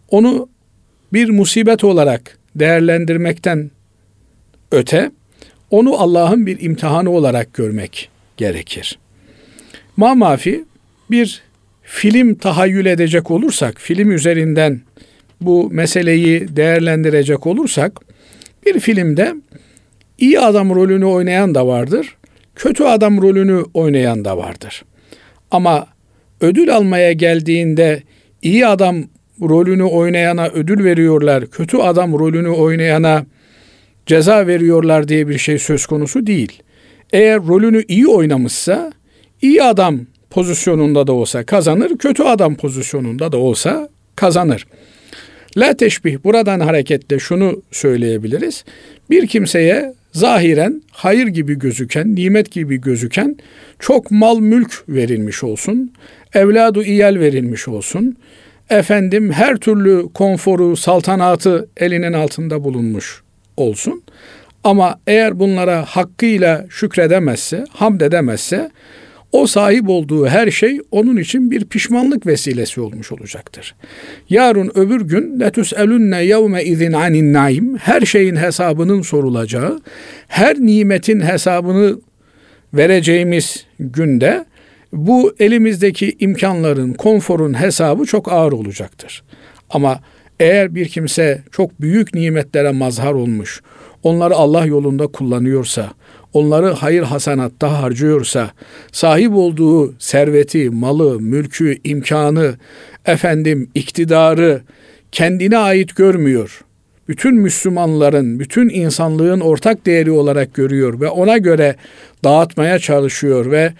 [0.09, 0.49] onu
[1.13, 3.71] bir musibet olarak değerlendirmekten
[4.71, 5.11] öte
[5.71, 8.99] onu Allah'ın bir imtihanı olarak görmek gerekir.
[9.97, 10.65] Mamafi
[11.11, 11.41] bir
[11.83, 14.81] film tahayyül edecek olursak, film üzerinden
[15.41, 17.99] bu meseleyi değerlendirecek olursak,
[18.65, 19.33] bir filmde
[20.17, 22.17] iyi adam rolünü oynayan da vardır,
[22.55, 24.83] kötü adam rolünü oynayan da vardır.
[25.51, 25.87] Ama
[26.41, 28.03] ödül almaya geldiğinde
[28.41, 29.03] iyi adam
[29.41, 33.25] rolünü oynayana ödül veriyorlar, kötü adam rolünü oynayana
[34.05, 36.63] ceza veriyorlar diye bir şey söz konusu değil.
[37.13, 38.93] Eğer rolünü iyi oynamışsa
[39.41, 39.99] iyi adam
[40.33, 44.67] pozisyonunda da olsa kazanır, kötü adam pozisyonunda da olsa kazanır.
[45.57, 48.65] La teşbih buradan hareketle şunu söyleyebiliriz.
[49.09, 53.37] Bir kimseye zahiren hayır gibi gözüken, nimet gibi gözüken
[53.79, 55.91] çok mal mülk verilmiş olsun,
[56.33, 58.17] evladu iyal verilmiş olsun,
[58.69, 63.21] efendim her türlü konforu, saltanatı elinin altında bulunmuş
[63.57, 64.03] olsun.
[64.63, 68.71] Ama eğer bunlara hakkıyla şükredemezse, hamd edemezse
[69.33, 73.75] o sahip olduğu her şey onun için bir pişmanlık vesilesi olmuş olacaktır.
[74.29, 79.81] Yarın öbür gün letüs elünne yevme izin anin naim her şeyin hesabının sorulacağı,
[80.27, 81.99] her nimetin hesabını
[82.73, 84.45] vereceğimiz günde
[84.93, 89.23] bu elimizdeki imkanların, konforun hesabı çok ağır olacaktır.
[89.69, 89.99] Ama
[90.39, 93.61] eğer bir kimse çok büyük nimetlere mazhar olmuş,
[94.03, 95.89] onları Allah yolunda kullanıyorsa,
[96.33, 98.51] onları hayır hasanatta harcıyorsa,
[98.91, 102.55] sahip olduğu serveti, malı, mülkü, imkanı,
[103.05, 104.61] efendim iktidarı
[105.11, 106.61] kendine ait görmüyor.
[107.07, 111.75] Bütün Müslümanların, bütün insanlığın ortak değeri olarak görüyor ve ona göre
[112.23, 113.73] dağıtmaya çalışıyor ve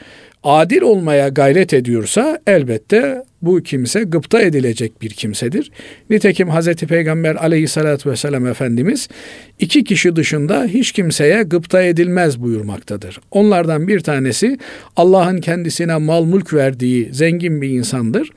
[0.43, 5.71] adil olmaya gayret ediyorsa elbette bu kimse gıpta edilecek bir kimsedir.
[6.09, 6.75] Nitekim Hz.
[6.75, 9.07] Peygamber aleyhissalatü vesselam Efendimiz
[9.59, 13.19] iki kişi dışında hiç kimseye gıpta edilmez buyurmaktadır.
[13.31, 14.57] Onlardan bir tanesi
[14.95, 18.29] Allah'ın kendisine mal mülk verdiği zengin bir insandır.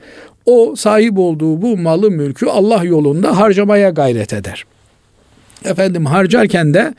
[0.45, 4.65] O sahip olduğu bu malı mülkü Allah yolunda harcamaya gayret eder.
[5.65, 6.93] Efendim harcarken de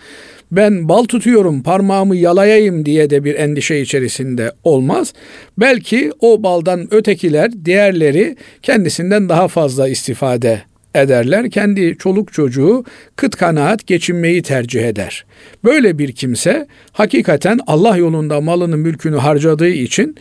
[0.52, 5.12] ben bal tutuyorum parmağımı yalayayım diye de bir endişe içerisinde olmaz.
[5.58, 10.62] Belki o baldan ötekiler diğerleri kendisinden daha fazla istifade
[10.94, 11.50] ederler.
[11.50, 12.84] Kendi çoluk çocuğu
[13.16, 15.24] kıt kanaat geçinmeyi tercih eder.
[15.64, 20.16] Böyle bir kimse hakikaten Allah yolunda malını mülkünü harcadığı için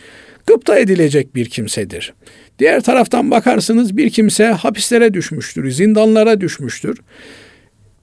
[0.45, 2.13] gıpta edilecek bir kimsedir.
[2.59, 6.97] Diğer taraftan bakarsınız bir kimse hapislere düşmüştür, zindanlara düşmüştür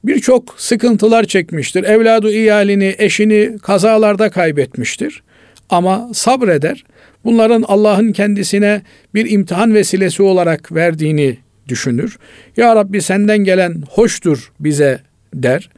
[0.05, 1.85] birçok sıkıntılar çekmiştir.
[1.85, 5.23] Evladı iyalini, eşini kazalarda kaybetmiştir.
[5.71, 6.85] Ama sabreder.
[7.25, 8.83] Bunların Allah'ın kendisine
[9.15, 11.39] bir imtihan vesilesi olarak verdiğini
[11.69, 12.19] düşünür.
[12.57, 15.01] Ya Rabbi senden gelen hoştur bize
[15.35, 15.71] der.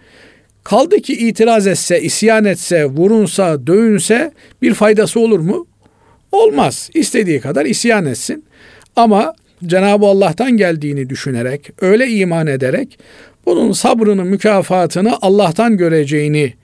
[0.64, 5.66] Kaldı ki itiraz etse, isyan etse, vurunsa, dövünse bir faydası olur mu?
[6.32, 6.90] Olmaz.
[6.94, 8.44] İstediği kadar isyan etsin.
[8.96, 9.34] Ama
[9.66, 12.98] Cenab-ı Allah'tan geldiğini düşünerek, öyle iman ederek
[13.46, 16.54] bunun sabrını, mükafatını Allah'tan göreceğini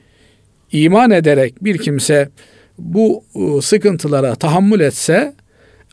[0.73, 2.29] iman ederek bir kimse
[2.79, 5.35] bu ıı, sıkıntılara tahammül etse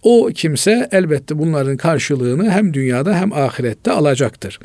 [0.04, 4.60] o kimse elbette bunların karşılığını hem dünyada hem ahirette alacaktır.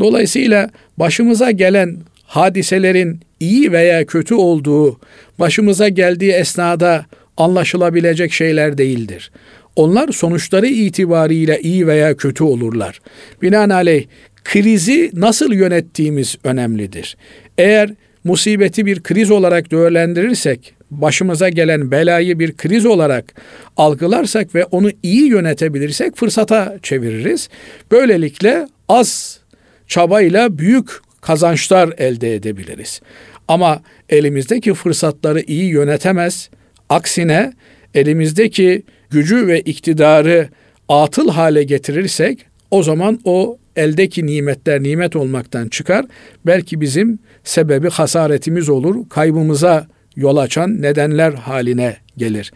[0.00, 5.00] Dolayısıyla başımıza gelen hadiselerin iyi veya kötü olduğu
[5.38, 7.06] başımıza geldiği esnada
[7.36, 9.30] anlaşılabilecek şeyler değildir.
[9.76, 13.00] Onlar sonuçları itibariyle iyi veya kötü olurlar.
[13.42, 14.04] Binaenaleyh
[14.44, 17.16] krizi nasıl yönettiğimiz önemlidir.
[17.58, 17.90] Eğer
[18.24, 23.34] musibeti bir kriz olarak değerlendirirsek, başımıza gelen belayı bir kriz olarak
[23.76, 27.48] algılarsak ve onu iyi yönetebilirsek fırsata çeviririz.
[27.90, 29.40] Böylelikle az
[29.86, 33.00] çabayla büyük kazançlar elde edebiliriz.
[33.48, 36.50] Ama elimizdeki fırsatları iyi yönetemez,
[36.88, 37.52] aksine
[37.94, 40.48] elimizdeki gücü ve iktidarı
[40.88, 46.04] atıl hale getirirsek o zaman o eldeki nimetler nimet olmaktan çıkar.
[46.46, 52.52] Belki bizim sebebi hasaretimiz olur, kaybımıza yol açan nedenler haline gelir.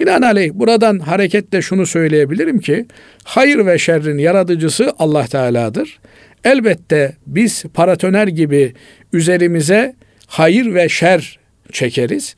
[0.00, 2.86] Binaenaleyh buradan hareketle şunu söyleyebilirim ki
[3.24, 5.98] hayır ve şerrin yaratıcısı Allah Teala'dır.
[6.44, 8.72] Elbette biz paratoner gibi
[9.12, 9.94] üzerimize
[10.26, 11.38] hayır ve şer
[11.72, 12.34] çekeriz.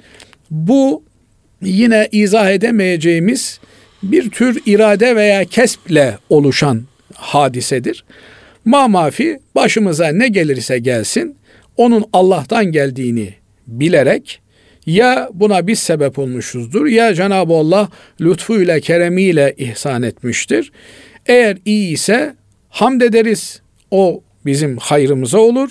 [0.50, 1.02] Bu
[1.62, 3.60] yine izah edemeyeceğimiz
[4.02, 6.82] bir tür irade veya kesple oluşan
[7.16, 8.04] hadisedir.
[8.64, 11.36] Ma mafi başımıza ne gelirse gelsin
[11.76, 13.34] onun Allah'tan geldiğini
[13.66, 14.40] bilerek
[14.86, 17.88] ya buna biz sebep olmuşuzdur ya Cenab-ı Allah
[18.20, 20.72] lütfuyla keremiyle ihsan etmiştir.
[21.26, 22.34] Eğer iyi ise
[22.68, 23.60] hamd ederiz.
[23.90, 25.70] O bizim hayrımıza olur.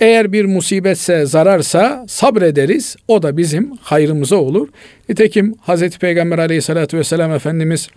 [0.00, 2.96] Eğer bir musibetse, zararsa sabrederiz.
[3.08, 4.68] O da bizim hayrımıza olur.
[5.08, 5.98] Nitekim Hz.
[5.98, 7.88] Peygamber aleyhissalatü vesselam Efendimiz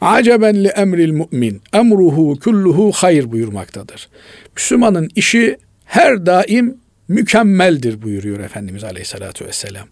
[0.00, 4.08] Aceben li emril mu'min emruhu kulluhu hayır buyurmaktadır.
[4.56, 6.76] Müslümanın işi her daim
[7.08, 9.88] mükemmeldir buyuruyor Efendimiz Aleyhisselatü Vesselam.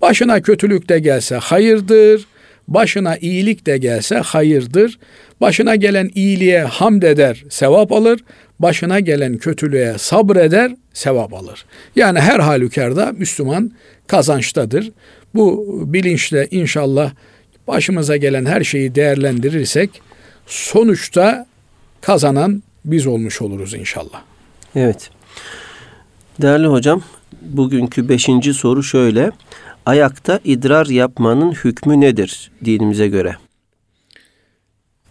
[0.00, 2.26] Başına kötülük de gelse hayırdır,
[2.68, 4.98] başına iyilik de gelse hayırdır.
[5.40, 8.20] Başına gelen iyiliğe hamd eder, sevap alır.
[8.58, 11.64] Başına gelen kötülüğe sabreder, sevap alır.
[11.96, 13.72] Yani her halükarda Müslüman
[14.06, 14.92] kazançtadır.
[15.34, 17.12] Bu bilinçle inşallah
[17.68, 19.90] başımıza gelen her şeyi değerlendirirsek
[20.46, 21.46] sonuçta
[22.00, 24.22] kazanan biz olmuş oluruz inşallah.
[24.76, 25.10] Evet.
[26.42, 27.02] Değerli hocam,
[27.42, 29.30] bugünkü beşinci soru şöyle.
[29.86, 33.36] Ayakta idrar yapmanın hükmü nedir dinimize göre?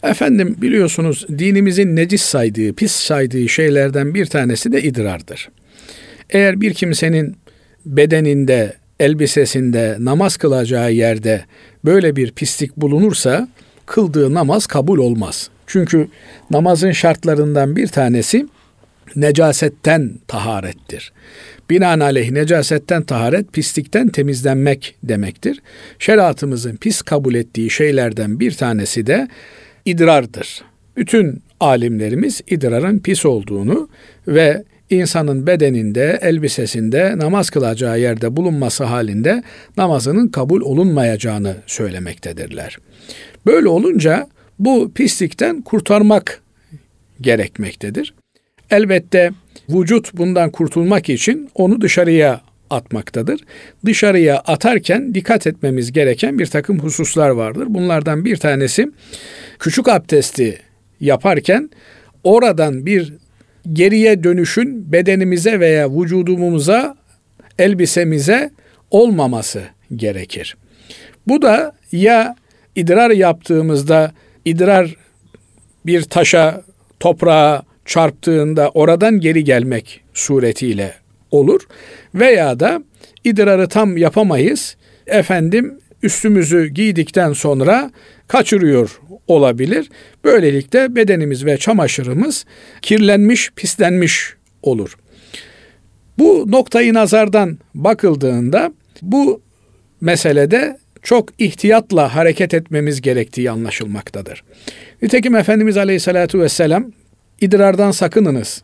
[0.03, 5.49] Efendim biliyorsunuz dinimizin necis saydığı, pis saydığı şeylerden bir tanesi de idrardır.
[6.29, 7.35] Eğer bir kimsenin
[7.85, 11.45] bedeninde, elbisesinde, namaz kılacağı yerde
[11.85, 13.47] böyle bir pislik bulunursa
[13.85, 15.49] kıldığı namaz kabul olmaz.
[15.67, 16.07] Çünkü
[16.51, 18.47] namazın şartlarından bir tanesi
[19.15, 21.13] necasetten taharettir.
[21.69, 25.61] Binaenaleyh necasetten taharet pislikten temizlenmek demektir.
[25.99, 29.27] Şeriatımızın pis kabul ettiği şeylerden bir tanesi de
[29.85, 30.63] idrardır.
[30.97, 33.89] Bütün alimlerimiz idrarın pis olduğunu
[34.27, 34.63] ve
[34.95, 39.43] insanın bedeninde, elbisesinde, namaz kılacağı yerde bulunması halinde
[39.77, 42.77] namazının kabul olunmayacağını söylemektedirler.
[43.45, 44.27] Böyle olunca
[44.59, 46.41] bu pislikten kurtarmak
[47.21, 48.13] gerekmektedir.
[48.71, 49.31] Elbette
[49.69, 53.39] vücut bundan kurtulmak için onu dışarıya atmaktadır.
[53.85, 57.65] Dışarıya atarken dikkat etmemiz gereken bir takım hususlar vardır.
[57.69, 58.91] Bunlardan bir tanesi
[59.59, 60.59] küçük abdesti
[60.99, 61.69] yaparken
[62.23, 63.13] oradan bir
[63.73, 66.95] geriye dönüşün bedenimize veya vücudumuza,
[67.59, 68.51] elbisemize
[68.91, 69.63] olmaması
[69.95, 70.57] gerekir.
[71.27, 72.35] Bu da ya
[72.75, 74.11] idrar yaptığımızda
[74.45, 74.95] idrar
[75.85, 76.61] bir taşa,
[76.99, 80.93] toprağa çarptığında oradan geri gelmek suretiyle
[81.31, 81.61] olur
[82.15, 82.83] veya da
[83.23, 84.75] idrarı tam yapamayız.
[85.07, 87.91] Efendim üstümüzü giydikten sonra
[88.33, 89.89] kaçırıyor olabilir.
[90.23, 92.45] Böylelikle bedenimiz ve çamaşırımız
[92.81, 94.97] kirlenmiş, pislenmiş olur.
[96.17, 99.41] Bu noktayı nazardan bakıldığında bu
[100.01, 104.43] meselede çok ihtiyatla hareket etmemiz gerektiği anlaşılmaktadır.
[105.01, 106.91] Nitekim Efendimiz Aleyhisselatü Vesselam
[107.41, 108.63] idrardan sakınınız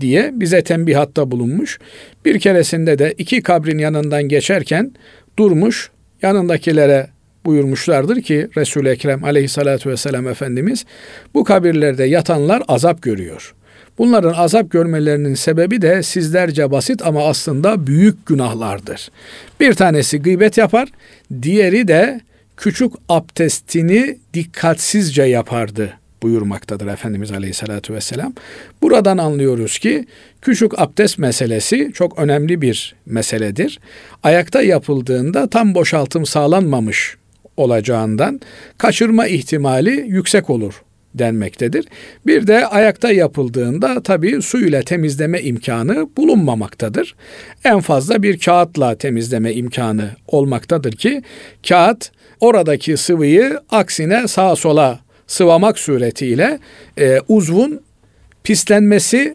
[0.00, 1.78] diye bize tembihatta bulunmuş.
[2.24, 4.92] Bir keresinde de iki kabrin yanından geçerken
[5.38, 5.90] durmuş
[6.22, 7.10] yanındakilere
[7.44, 10.84] buyurmuşlardır ki Resul-i Ekrem aleyhissalatü vesselam Efendimiz
[11.34, 13.54] bu kabirlerde yatanlar azap görüyor.
[13.98, 19.10] Bunların azap görmelerinin sebebi de sizlerce basit ama aslında büyük günahlardır.
[19.60, 20.88] Bir tanesi gıybet yapar,
[21.42, 22.20] diğeri de
[22.56, 28.32] küçük abdestini dikkatsizce yapardı buyurmaktadır Efendimiz Aleyhisselatü Vesselam.
[28.82, 30.06] Buradan anlıyoruz ki
[30.42, 33.80] küçük abdest meselesi çok önemli bir meseledir.
[34.22, 37.16] Ayakta yapıldığında tam boşaltım sağlanmamış
[37.60, 38.40] olacağından
[38.78, 40.82] kaçırma ihtimali yüksek olur
[41.14, 41.86] denmektedir.
[42.26, 47.14] Bir de ayakta yapıldığında tabii su ile temizleme imkanı bulunmamaktadır.
[47.64, 51.22] En fazla bir kağıtla temizleme imkanı olmaktadır ki
[51.68, 56.58] kağıt oradaki sıvıyı aksine sağa sola sıvamak suretiyle
[56.98, 57.80] e, uzvun
[58.44, 59.34] pislenmesi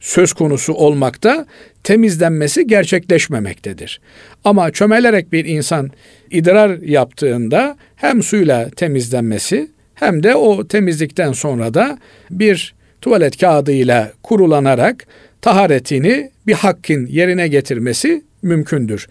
[0.00, 1.46] söz konusu olmakta,
[1.84, 4.00] temizlenmesi gerçekleşmemektedir.
[4.44, 5.90] Ama çömelerek bir insan
[6.30, 11.98] idrar yaptığında hem suyla temizlenmesi hem de o temizlikten sonra da
[12.30, 15.06] bir tuvalet kağıdıyla kurulanarak
[15.42, 19.08] taharetini bir hakkın yerine getirmesi mümkündür.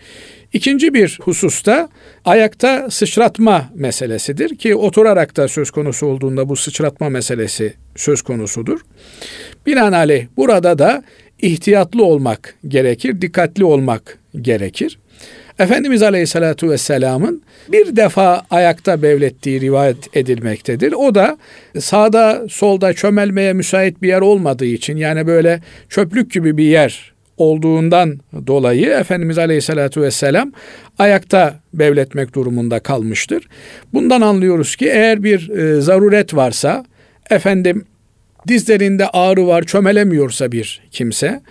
[0.54, 1.90] İkinci bir hususta
[2.26, 8.80] ayakta sıçratma meselesidir ki oturarak da söz konusu olduğunda bu sıçratma meselesi söz konusudur.
[9.66, 11.04] Binaenaleyh burada da
[11.42, 14.98] ihtiyatlı olmak gerekir, dikkatli olmak gerekir.
[15.60, 20.94] Efendimiz Aleyhisselatü Vesselam'ın bir defa ayakta bevlettiği rivayet edilmektedir.
[20.94, 21.38] O da
[21.80, 28.20] sağda solda çömelmeye müsait bir yer olmadığı için yani böyle çöplük gibi bir yer olduğundan
[28.48, 30.52] dolayı Efendimiz Aleyhisselatü Vesselam
[31.00, 33.48] ayakta bevletmek durumunda kalmıştır.
[33.94, 36.86] Bundan anlıyoruz ki eğer bir e, zaruret varsa
[37.30, 37.86] efendim
[38.48, 41.42] dizlerinde ağrı var çömelemiyorsa bir kimse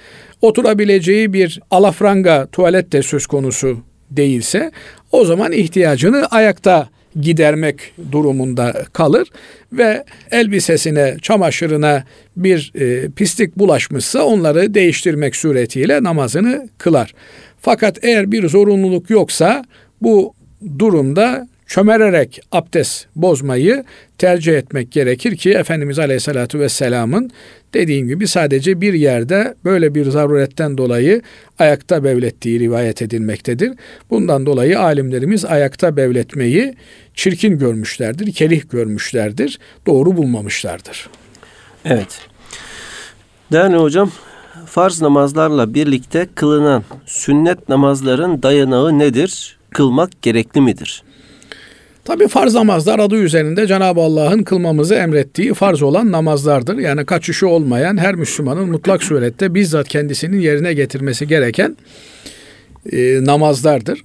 [0.43, 3.79] oturabileceği bir alafranga tuvalet de söz konusu
[4.11, 4.71] değilse
[5.13, 6.89] o zaman ihtiyacını ayakta
[7.21, 7.81] gidermek
[8.13, 9.29] durumunda kalır
[9.73, 12.05] ve elbisesine, çamaşırına
[12.37, 17.15] bir e, pislik bulaşmışsa onları değiştirmek suretiyle namazını kılar.
[17.61, 19.65] Fakat eğer bir zorunluluk yoksa
[20.03, 20.35] bu
[20.79, 23.85] durumda çömererek abdest bozmayı
[24.19, 27.31] tercih etmek gerekir ki Efendimiz Aleyhisselatü Vesselam'ın
[27.75, 31.23] dediğim gibi sadece bir yerde böyle bir zaruretten dolayı
[31.59, 33.73] ayakta bevlettiği rivayet edilmektedir.
[34.11, 36.75] Bundan dolayı alimlerimiz ayakta bevletmeyi
[37.15, 41.09] çirkin görmüşlerdir, kelih görmüşlerdir, doğru bulmamışlardır.
[41.85, 42.21] Evet.
[43.53, 44.11] Değerli hocam,
[44.67, 49.59] farz namazlarla birlikte kılınan sünnet namazların dayanağı nedir?
[49.71, 51.03] Kılmak gerekli midir?
[52.11, 56.79] Tabi farz namazlar adı üzerinde Cenab-ı Allah'ın kılmamızı emrettiği farz olan namazlardır.
[56.79, 61.77] Yani kaçışı olmayan her Müslümanın mutlak surette bizzat kendisinin yerine getirmesi gereken
[62.93, 64.05] e, namazlardır.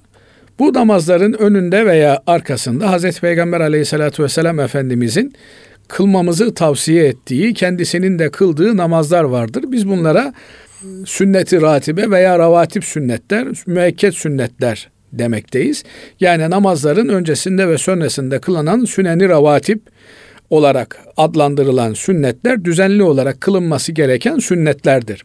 [0.58, 5.34] Bu namazların önünde veya arkasında Hazreti Peygamber aleyhissalatü vesselam Efendimizin
[5.88, 9.64] kılmamızı tavsiye ettiği, kendisinin de kıldığı namazlar vardır.
[9.68, 10.32] Biz bunlara
[11.06, 15.84] sünneti ratibe veya ravatip sünnetler, müekket sünnetler demekteyiz.
[16.20, 19.80] Yani namazların öncesinde ve sonrasında kılınan süneni ravatip
[20.50, 25.24] olarak adlandırılan sünnetler düzenli olarak kılınması gereken sünnetlerdir.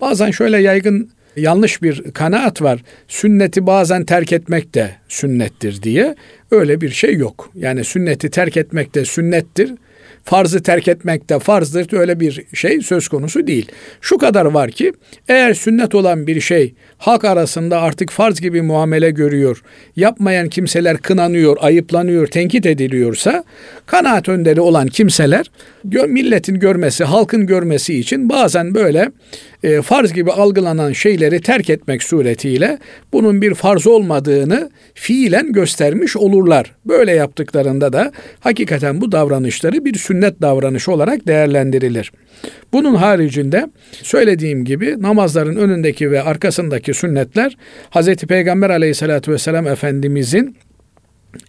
[0.00, 2.82] Bazen şöyle yaygın yanlış bir kanaat var.
[3.08, 6.14] Sünneti bazen terk etmek de sünnettir diye.
[6.50, 7.50] Öyle bir şey yok.
[7.54, 9.74] Yani sünneti terk etmek de sünnettir
[10.24, 11.92] farzı terk etmek de farzdır.
[11.92, 13.66] Öyle bir şey söz konusu değil.
[14.00, 14.92] Şu kadar var ki
[15.28, 19.62] eğer sünnet olan bir şey halk arasında artık farz gibi muamele görüyor,
[19.96, 23.44] yapmayan kimseler kınanıyor, ayıplanıyor, tenkit ediliyorsa
[23.86, 25.50] kanaat önderi olan kimseler
[25.84, 29.10] milletin görmesi, halkın görmesi için bazen böyle
[29.62, 32.78] e, farz gibi algılanan şeyleri terk etmek suretiyle
[33.12, 36.72] bunun bir farz olmadığını fiilen göstermiş olurlar.
[36.84, 42.12] Böyle yaptıklarında da hakikaten bu davranışları bir sünnet davranışı olarak değerlendirilir.
[42.72, 47.56] Bunun haricinde söylediğim gibi namazların önündeki ve arkasındaki sünnetler
[47.90, 48.14] Hz.
[48.14, 50.56] Peygamber aleyhissalatü vesselam Efendimizin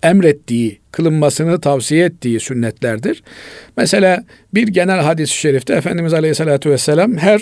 [0.04, 3.24] emrettiği, kılınmasını tavsiye ettiği sünnetlerdir.
[3.78, 4.24] Mesela
[4.54, 7.42] bir genel hadis-i şerifte Efendimiz Aleyhisselatü Vesselam her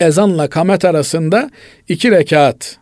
[0.00, 1.50] ezanla kamet arasında
[1.88, 2.78] iki rekat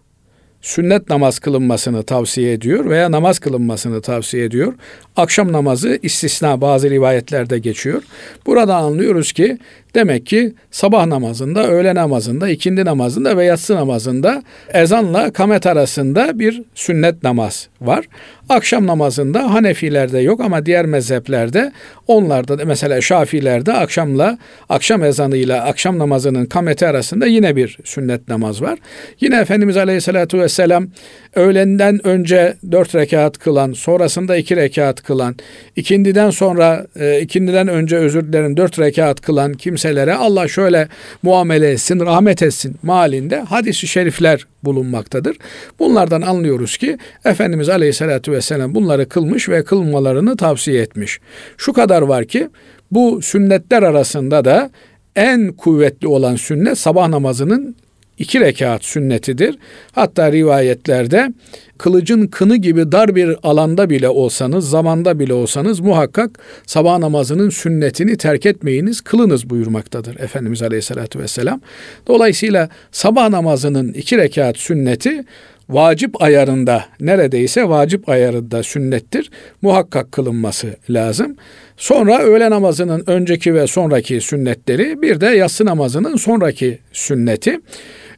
[0.63, 4.75] sünnet namaz kılınmasını tavsiye ediyor veya namaz kılınmasını tavsiye ediyor.
[5.17, 8.03] Akşam namazı istisna bazı rivayetlerde geçiyor.
[8.47, 9.59] Burada anlıyoruz ki
[9.95, 14.43] demek ki sabah namazında, öğle namazında, ikindi namazında ve yatsı namazında
[14.73, 18.05] ezanla kamet arasında bir sünnet namaz var.
[18.49, 21.73] Akşam namazında Hanefilerde yok ama diğer mezheplerde
[22.07, 24.39] onlarda da mesela Şafilerde akşamla
[24.69, 28.79] akşam ezanıyla akşam namazının kameti arasında yine bir sünnet namaz var.
[29.21, 30.89] Yine Efendimiz Aleyhisselatü Vesselam
[31.35, 35.37] öğlenden önce dört rekat kılan, sonrasında iki rekat kılan,
[35.77, 39.53] ikindiden sonra e, ikindiden önce özür dilerim dört rekat kılan
[39.85, 40.89] kimselere Allah şöyle
[41.23, 45.37] muamele etsin, rahmet etsin malinde hadis-i şerifler bulunmaktadır.
[45.79, 51.21] Bunlardan anlıyoruz ki Efendimiz Aleyhisselatü Vesselam bunları kılmış ve kılmalarını tavsiye etmiş.
[51.57, 52.49] Şu kadar var ki
[52.91, 54.71] bu sünnetler arasında da
[55.17, 57.77] en kuvvetli olan sünnet sabah namazının
[58.19, 59.59] iki rekat sünnetidir.
[59.93, 61.33] Hatta rivayetlerde
[61.79, 68.17] kılıcın kını gibi dar bir alanda bile olsanız, zamanda bile olsanız muhakkak sabah namazının sünnetini
[68.17, 71.61] terk etmeyiniz, kılınız buyurmaktadır Efendimiz Aleyhisselatü Vesselam.
[72.07, 75.25] Dolayısıyla sabah namazının iki rekat sünneti
[75.69, 79.31] vacip ayarında neredeyse vacip ayarında sünnettir.
[79.63, 81.37] Muhakkak kılınması lazım.
[81.77, 87.61] Sonra öğle namazının önceki ve sonraki sünnetleri bir de yatsı namazının sonraki sünneti.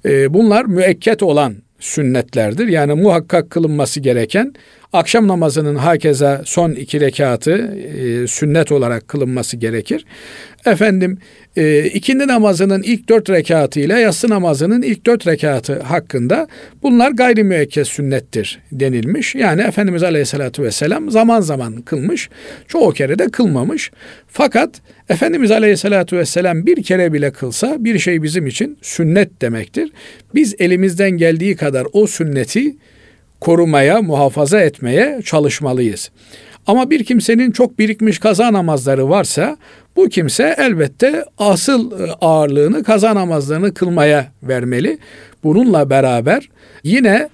[0.05, 2.69] Ee, bunlar müekket olan sünnetlerdir.
[2.69, 4.55] Yani muhakkak kılınması gereken
[4.93, 10.05] akşam namazının hakeza son iki rekatı e, sünnet olarak kılınması gerekir.
[10.66, 11.18] Efendim
[11.57, 16.49] e, ikindi namazının ilk dört rekatı ile yatsı namazının ilk dört rekatı hakkında
[16.82, 19.34] bunlar gayri müekked sünnettir denilmiş.
[19.34, 22.28] Yani Efendimiz Aleyhisselatü Vesselam zaman zaman kılmış,
[22.68, 23.91] çoğu kere de kılmamış.
[24.28, 24.70] Fakat
[25.09, 29.93] Efendimiz Aleyhisselatü Vesselam bir kere bile kılsa bir şey bizim için sünnet demektir.
[30.34, 32.76] Biz elimizden geldiği kadar o sünneti
[33.41, 36.11] korumaya, muhafaza etmeye çalışmalıyız.
[36.66, 39.57] Ama bir kimsenin çok birikmiş kaza namazları varsa
[39.97, 44.99] bu kimse elbette asıl e, ağırlığını kaza namazlarını kılmaya vermeli.
[45.45, 46.49] Bununla beraber
[46.84, 47.28] yine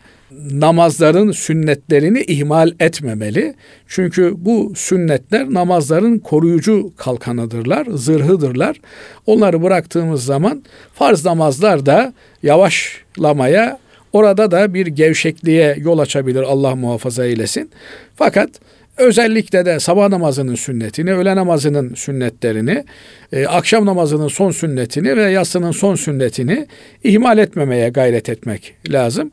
[0.51, 3.55] namazların sünnetlerini ihmal etmemeli.
[3.87, 8.81] Çünkü bu sünnetler namazların koruyucu kalkanıdırlar, zırhıdırlar.
[9.27, 10.63] Onları bıraktığımız zaman
[10.95, 13.79] farz namazlar da yavaşlamaya,
[14.13, 17.71] orada da bir gevşekliğe yol açabilir Allah muhafaza eylesin.
[18.17, 18.51] Fakat
[18.97, 22.85] Özellikle de sabah namazının sünnetini, öğle namazının sünnetlerini,
[23.33, 26.67] e, akşam namazının son sünnetini ve yatsının son sünnetini
[27.05, 29.31] ihmal etmemeye gayret etmek lazım.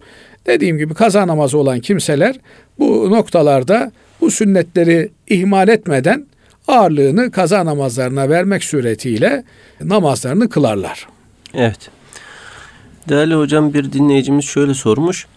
[0.48, 2.36] Dediğim gibi kaza namazı olan kimseler
[2.80, 6.26] bu noktalarda bu sünnetleri ihmal etmeden
[6.68, 9.44] ağırlığını kaza namazlarına vermek suretiyle
[9.82, 11.08] namazlarını kılarlar.
[11.54, 11.99] Evet.
[13.10, 15.28] Değerli hocam bir dinleyicimiz şöyle sormuş.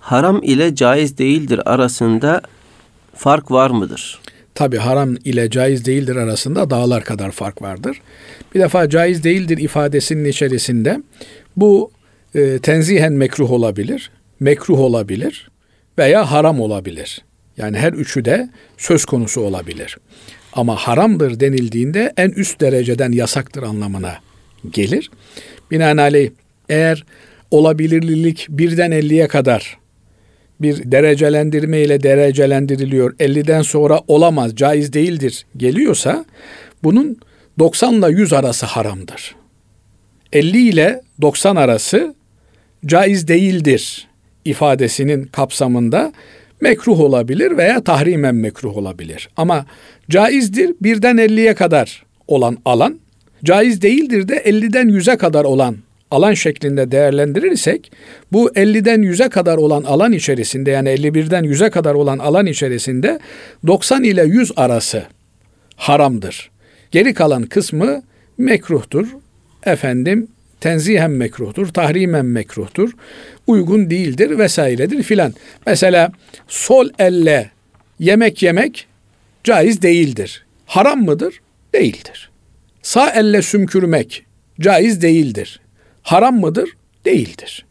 [0.00, 2.42] Haram ile caiz değildir arasında
[3.14, 4.20] fark var mıdır?
[4.54, 8.00] Tabi haram ile caiz değildir arasında dağlar kadar fark vardır.
[8.54, 11.02] Bir defa caiz değildir ifadesinin içerisinde
[11.56, 11.90] bu
[12.34, 14.10] e, tenzihen mekruh olabilir,
[14.40, 15.50] mekruh olabilir
[15.98, 17.24] veya haram olabilir.
[17.56, 19.98] Yani her üçü de söz konusu olabilir.
[20.52, 24.16] Ama haramdır denildiğinde en üst dereceden yasaktır anlamına
[24.72, 25.10] gelir.
[25.70, 26.30] Binaenaleyh
[26.70, 27.04] eğer
[27.50, 29.78] olabilirlilik birden elliye kadar
[30.60, 33.14] bir derecelendirme ile derecelendiriliyor.
[33.16, 36.24] 50'den sonra olamaz, caiz değildir geliyorsa
[36.82, 37.18] bunun
[37.58, 39.34] 90 ile 100 arası haramdır.
[40.32, 42.14] 50 ile 90 arası
[42.86, 44.08] caiz değildir
[44.44, 46.12] ifadesinin kapsamında
[46.60, 49.28] mekruh olabilir veya tahrimen mekruh olabilir.
[49.36, 49.66] Ama
[50.10, 53.00] caizdir birden 50'ye kadar olan alan,
[53.44, 55.76] caiz değildir de 50'den 100'e kadar olan
[56.10, 57.92] alan şeklinde değerlendirirsek
[58.32, 63.20] bu 50'den 100'e kadar olan alan içerisinde yani 51'den 100'e kadar olan alan içerisinde
[63.66, 65.04] 90 ile 100 arası
[65.76, 66.50] haramdır.
[66.90, 68.02] Geri kalan kısmı
[68.38, 69.08] mekruhtur.
[69.64, 70.28] Efendim
[70.60, 72.90] tenzihen mekruhtur, tahrimen mekruhtur,
[73.46, 75.34] uygun değildir vesairedir filan.
[75.66, 76.12] Mesela
[76.48, 77.50] sol elle
[77.98, 78.86] yemek yemek
[79.44, 80.44] caiz değildir.
[80.66, 81.40] Haram mıdır?
[81.74, 82.30] Değildir.
[82.82, 84.24] Sağ elle sümkürmek
[84.60, 85.59] caiz değildir
[86.02, 86.70] haram mıdır?
[87.04, 87.66] Değildir.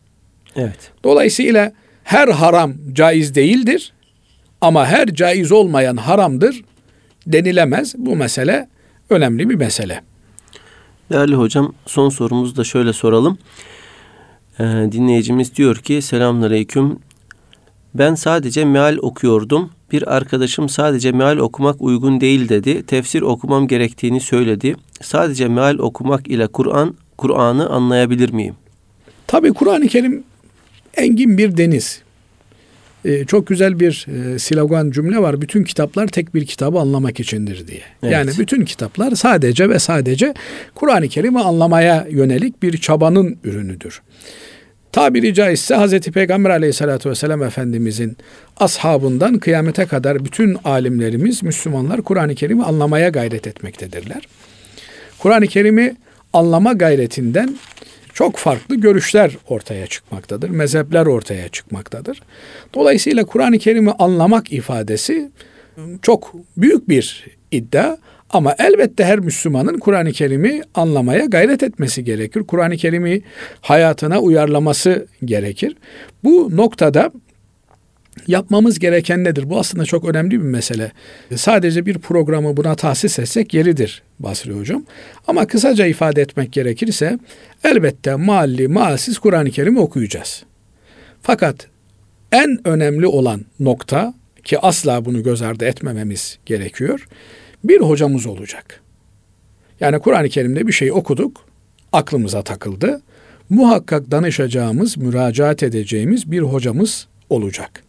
[0.56, 0.92] Evet.
[1.04, 1.72] Dolayısıyla
[2.04, 3.94] her haram caiz değildir
[4.62, 6.62] ama her caiz olmayan haramdır
[7.28, 7.96] denilemez.
[7.98, 8.68] Bu mesele
[9.10, 10.02] önemli bir mesele.
[11.12, 13.38] Değerli hocam son sorumuzu da şöyle soralım.
[14.60, 17.00] Ee, dinleyicimiz diyor ki selamünaleyküm.
[17.94, 19.72] Ben sadece meal okuyordum.
[19.92, 22.84] Bir arkadaşım sadece meal okumak uygun değil dedi.
[22.84, 24.76] Tefsir okumam gerektiğini söyledi.
[25.02, 28.56] Sadece meal okumak ile Kur'an Kur'an'ı anlayabilir miyim?
[29.28, 30.24] Tabi Kur'an-ı Kerim
[30.98, 32.02] engin bir deniz.
[33.06, 35.42] e, çok güzel bir e, slogan cümle var.
[35.42, 37.82] Bütün kitaplar tek bir kitabı anlamak içindir diye.
[38.04, 38.14] Evet.
[38.14, 40.34] Yani bütün kitaplar sadece ve sadece
[40.76, 44.02] Kur'an-ı Kerim'i anlamaya yönelik bir çabanın ürünüdür.
[44.92, 46.00] Tabiri caizse Hz.
[46.00, 48.18] Peygamber aleyhissalatü vesselam Efendimizin
[48.58, 54.28] ashabından kıyamete kadar bütün alimlerimiz, Müslümanlar Kur'an-ı Kerim'i anlamaya gayret etmektedirler.
[55.20, 55.96] Kur'an-ı Kerim'i
[56.34, 57.58] anlama gayretinden
[58.14, 60.50] çok farklı görüşler ortaya çıkmaktadır.
[60.50, 62.22] Mezhepler ortaya çıkmaktadır.
[62.74, 65.30] Dolayısıyla Kur'an-ı Kerim'i anlamak ifadesi
[66.02, 67.98] çok büyük bir iddia
[68.30, 72.44] ama elbette her Müslümanın Kur'an-ı Kerim'i anlamaya gayret etmesi gerekir.
[72.44, 73.22] Kur'an-ı Kerim'i
[73.62, 75.76] hayatına uyarlaması gerekir.
[76.24, 77.12] Bu noktada
[78.28, 79.50] yapmamız gereken nedir?
[79.50, 80.92] Bu aslında çok önemli bir mesele.
[81.36, 84.86] Sadece bir programı buna tahsis etsek yeridir Basri Hocam.
[85.28, 87.20] Ama kısaca ifade etmek gerekirse
[87.64, 90.44] elbette mahalli, maalsiz Kur'an-ı Kerim'i okuyacağız.
[91.22, 91.68] Fakat
[92.32, 97.08] en önemli olan nokta ki asla bunu göz ardı etmememiz gerekiyor.
[97.64, 98.82] Bir hocamız olacak.
[99.80, 101.46] Yani Kur'an-ı Kerim'de bir şey okuduk,
[101.92, 103.02] aklımıza takıldı.
[103.50, 107.84] Muhakkak danışacağımız, müracaat edeceğimiz bir hocamız olacak.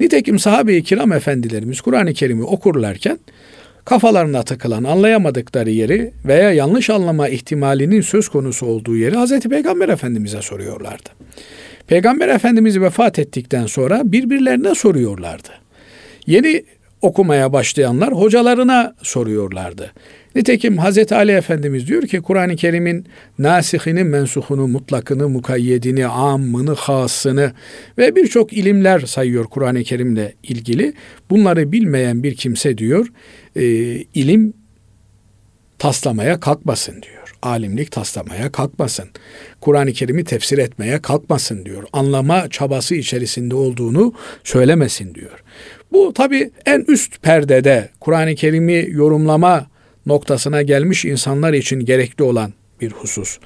[0.00, 3.18] Nitekim sahabe-i kiram efendilerimiz Kur'an-ı Kerim'i okurlarken
[3.84, 10.42] kafalarına takılan anlayamadıkları yeri veya yanlış anlama ihtimalinin söz konusu olduğu yeri Hazreti Peygamber Efendimiz'e
[10.42, 11.08] soruyorlardı.
[11.86, 15.48] Peygamber Efendimiz vefat ettikten sonra birbirlerine soruyorlardı.
[16.26, 16.64] Yeni
[17.02, 19.92] okumaya başlayanlar hocalarına soruyorlardı.
[20.34, 23.06] Nitekim Hazreti Ali Efendimiz diyor ki Kur'an-ı Kerim'in
[23.38, 27.52] nasihini, mensuhunu, mutlakını, mukayyedini, ammını, hasını
[27.98, 30.92] ve birçok ilimler sayıyor Kur'an-ı Kerim'le ilgili.
[31.30, 33.06] Bunları bilmeyen bir kimse diyor
[33.56, 33.64] e,
[34.14, 34.54] ilim
[35.78, 37.34] taslamaya kalkmasın diyor.
[37.42, 39.08] Alimlik taslamaya kalkmasın.
[39.60, 41.84] Kur'an-ı Kerim'i tefsir etmeye kalkmasın diyor.
[41.92, 44.14] Anlama çabası içerisinde olduğunu
[44.44, 45.44] söylemesin diyor.
[45.92, 49.66] Bu tabi en üst perdede Kur'an-ı Kerim'i yorumlama
[50.08, 53.38] noktasına gelmiş insanlar için gerekli olan bir husus.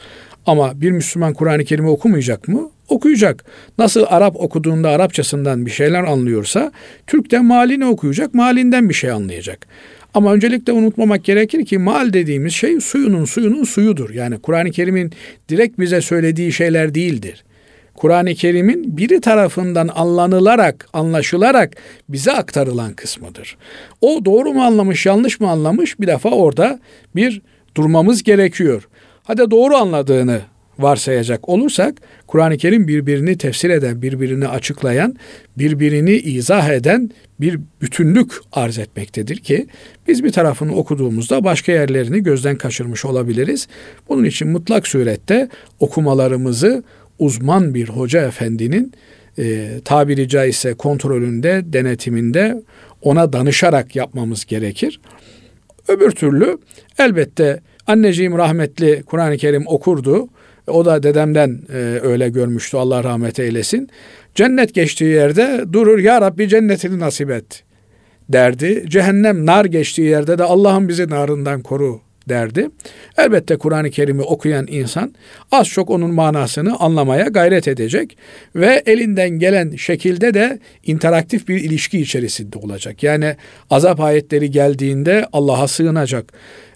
[0.47, 2.71] Ama bir Müslüman Kur'an-ı Kerim'i okumayacak mı?
[2.89, 3.45] Okuyacak.
[3.79, 6.73] Nasıl Arap okuduğunda Arapçasından bir şeyler anlıyorsa,
[7.07, 9.67] Türk de malini okuyacak, malinden bir şey anlayacak.
[10.15, 14.11] Ama öncelikle unutmamak gerekir ki mal dediğimiz şey suyunun suyunun suyudur.
[14.11, 15.13] Yani Kur'an-ı Kerim'in
[15.49, 17.45] direkt bize söylediği şeyler değildir.
[17.95, 21.77] Kur'an-ı Kerim'in biri tarafından anlanılarak, anlaşılarak
[22.09, 23.57] bize aktarılan kısmıdır.
[24.01, 26.81] O doğru mu anlamış, yanlış mı anlamış bir defa orada
[27.17, 27.43] bir
[27.77, 28.89] durmamız gerekiyor.
[29.23, 30.41] Hadi doğru anladığını
[30.79, 31.95] varsayacak olursak
[32.27, 35.17] Kur'an-ı Kerim birbirini tefsir eden, birbirini açıklayan,
[35.59, 39.67] birbirini izah eden bir bütünlük arz etmektedir ki
[40.09, 43.69] biz bir tarafını okuduğumuzda başka yerlerini gözden kaçırmış olabiliriz.
[44.09, 45.49] Bunun için mutlak surette
[45.81, 46.83] okumalarımızı
[47.23, 48.93] uzman bir hoca efendinin
[49.39, 52.63] e, tabiri caizse kontrolünde, denetiminde
[53.03, 55.01] ona danışarak yapmamız gerekir.
[55.89, 56.59] Öbür türlü
[56.99, 60.29] elbette anneciğim rahmetli Kur'an-ı Kerim okurdu.
[60.67, 63.89] O da dedemden e, öyle görmüştü Allah rahmet eylesin.
[64.35, 67.63] Cennet geçtiği yerde durur ya Rabbi cennetini nasip et
[68.29, 68.85] derdi.
[68.89, 72.69] Cehennem nar geçtiği yerde de Allah'ım bizi narından koru derdi.
[73.19, 75.15] Elbette Kur'an-ı Kerim'i okuyan insan
[75.53, 78.17] az çok onun manasını anlamaya gayret edecek
[78.57, 83.03] ve elinden gelen şekilde de interaktif bir ilişki içerisinde olacak.
[83.03, 83.37] Yani
[83.71, 86.33] azap ayetleri geldiğinde Allah'a sığınacak.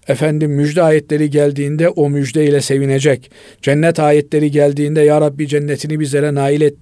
[0.08, 3.30] Efendim müjde ayetleri geldiğinde o müjdeyle sevinecek.
[3.62, 6.74] Cennet ayetleri geldiğinde ya Rabbi cennetini bizlere nail et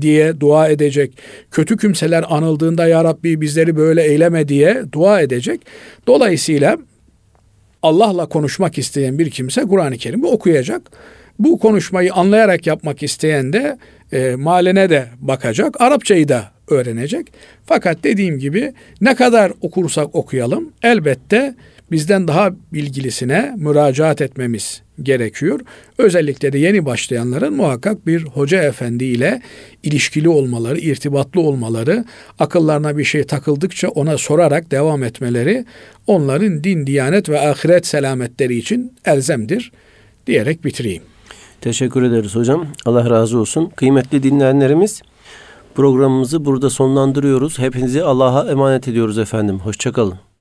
[0.00, 1.18] diye dua edecek.
[1.50, 5.60] Kötü kimseler anıldığında ya Rabbi bizleri böyle eyleme diye dua edecek.
[6.06, 6.78] Dolayısıyla
[7.82, 10.82] Allah'la konuşmak isteyen bir kimse Kur'an-ı Kerim'i okuyacak.
[11.38, 13.78] Bu konuşmayı anlayarak yapmak isteyen de
[14.12, 17.26] e, maline de bakacak, Arapçayı da öğrenecek.
[17.66, 21.54] Fakat dediğim gibi ne kadar okursak okuyalım elbette
[21.92, 25.60] bizden daha bilgilisine müracaat etmemiz gerekiyor.
[25.98, 29.42] Özellikle de yeni başlayanların muhakkak bir hoca efendi ile
[29.82, 32.04] ilişkili olmaları, irtibatlı olmaları,
[32.38, 35.64] akıllarına bir şey takıldıkça ona sorarak devam etmeleri
[36.06, 39.72] onların din, diyanet ve ahiret selametleri için elzemdir
[40.26, 41.02] diyerek bitireyim.
[41.60, 42.66] Teşekkür ederiz hocam.
[42.84, 43.72] Allah razı olsun.
[43.76, 45.02] Kıymetli dinleyenlerimiz
[45.74, 47.58] programımızı burada sonlandırıyoruz.
[47.58, 49.58] Hepinizi Allah'a emanet ediyoruz efendim.
[49.58, 50.31] Hoşçakalın.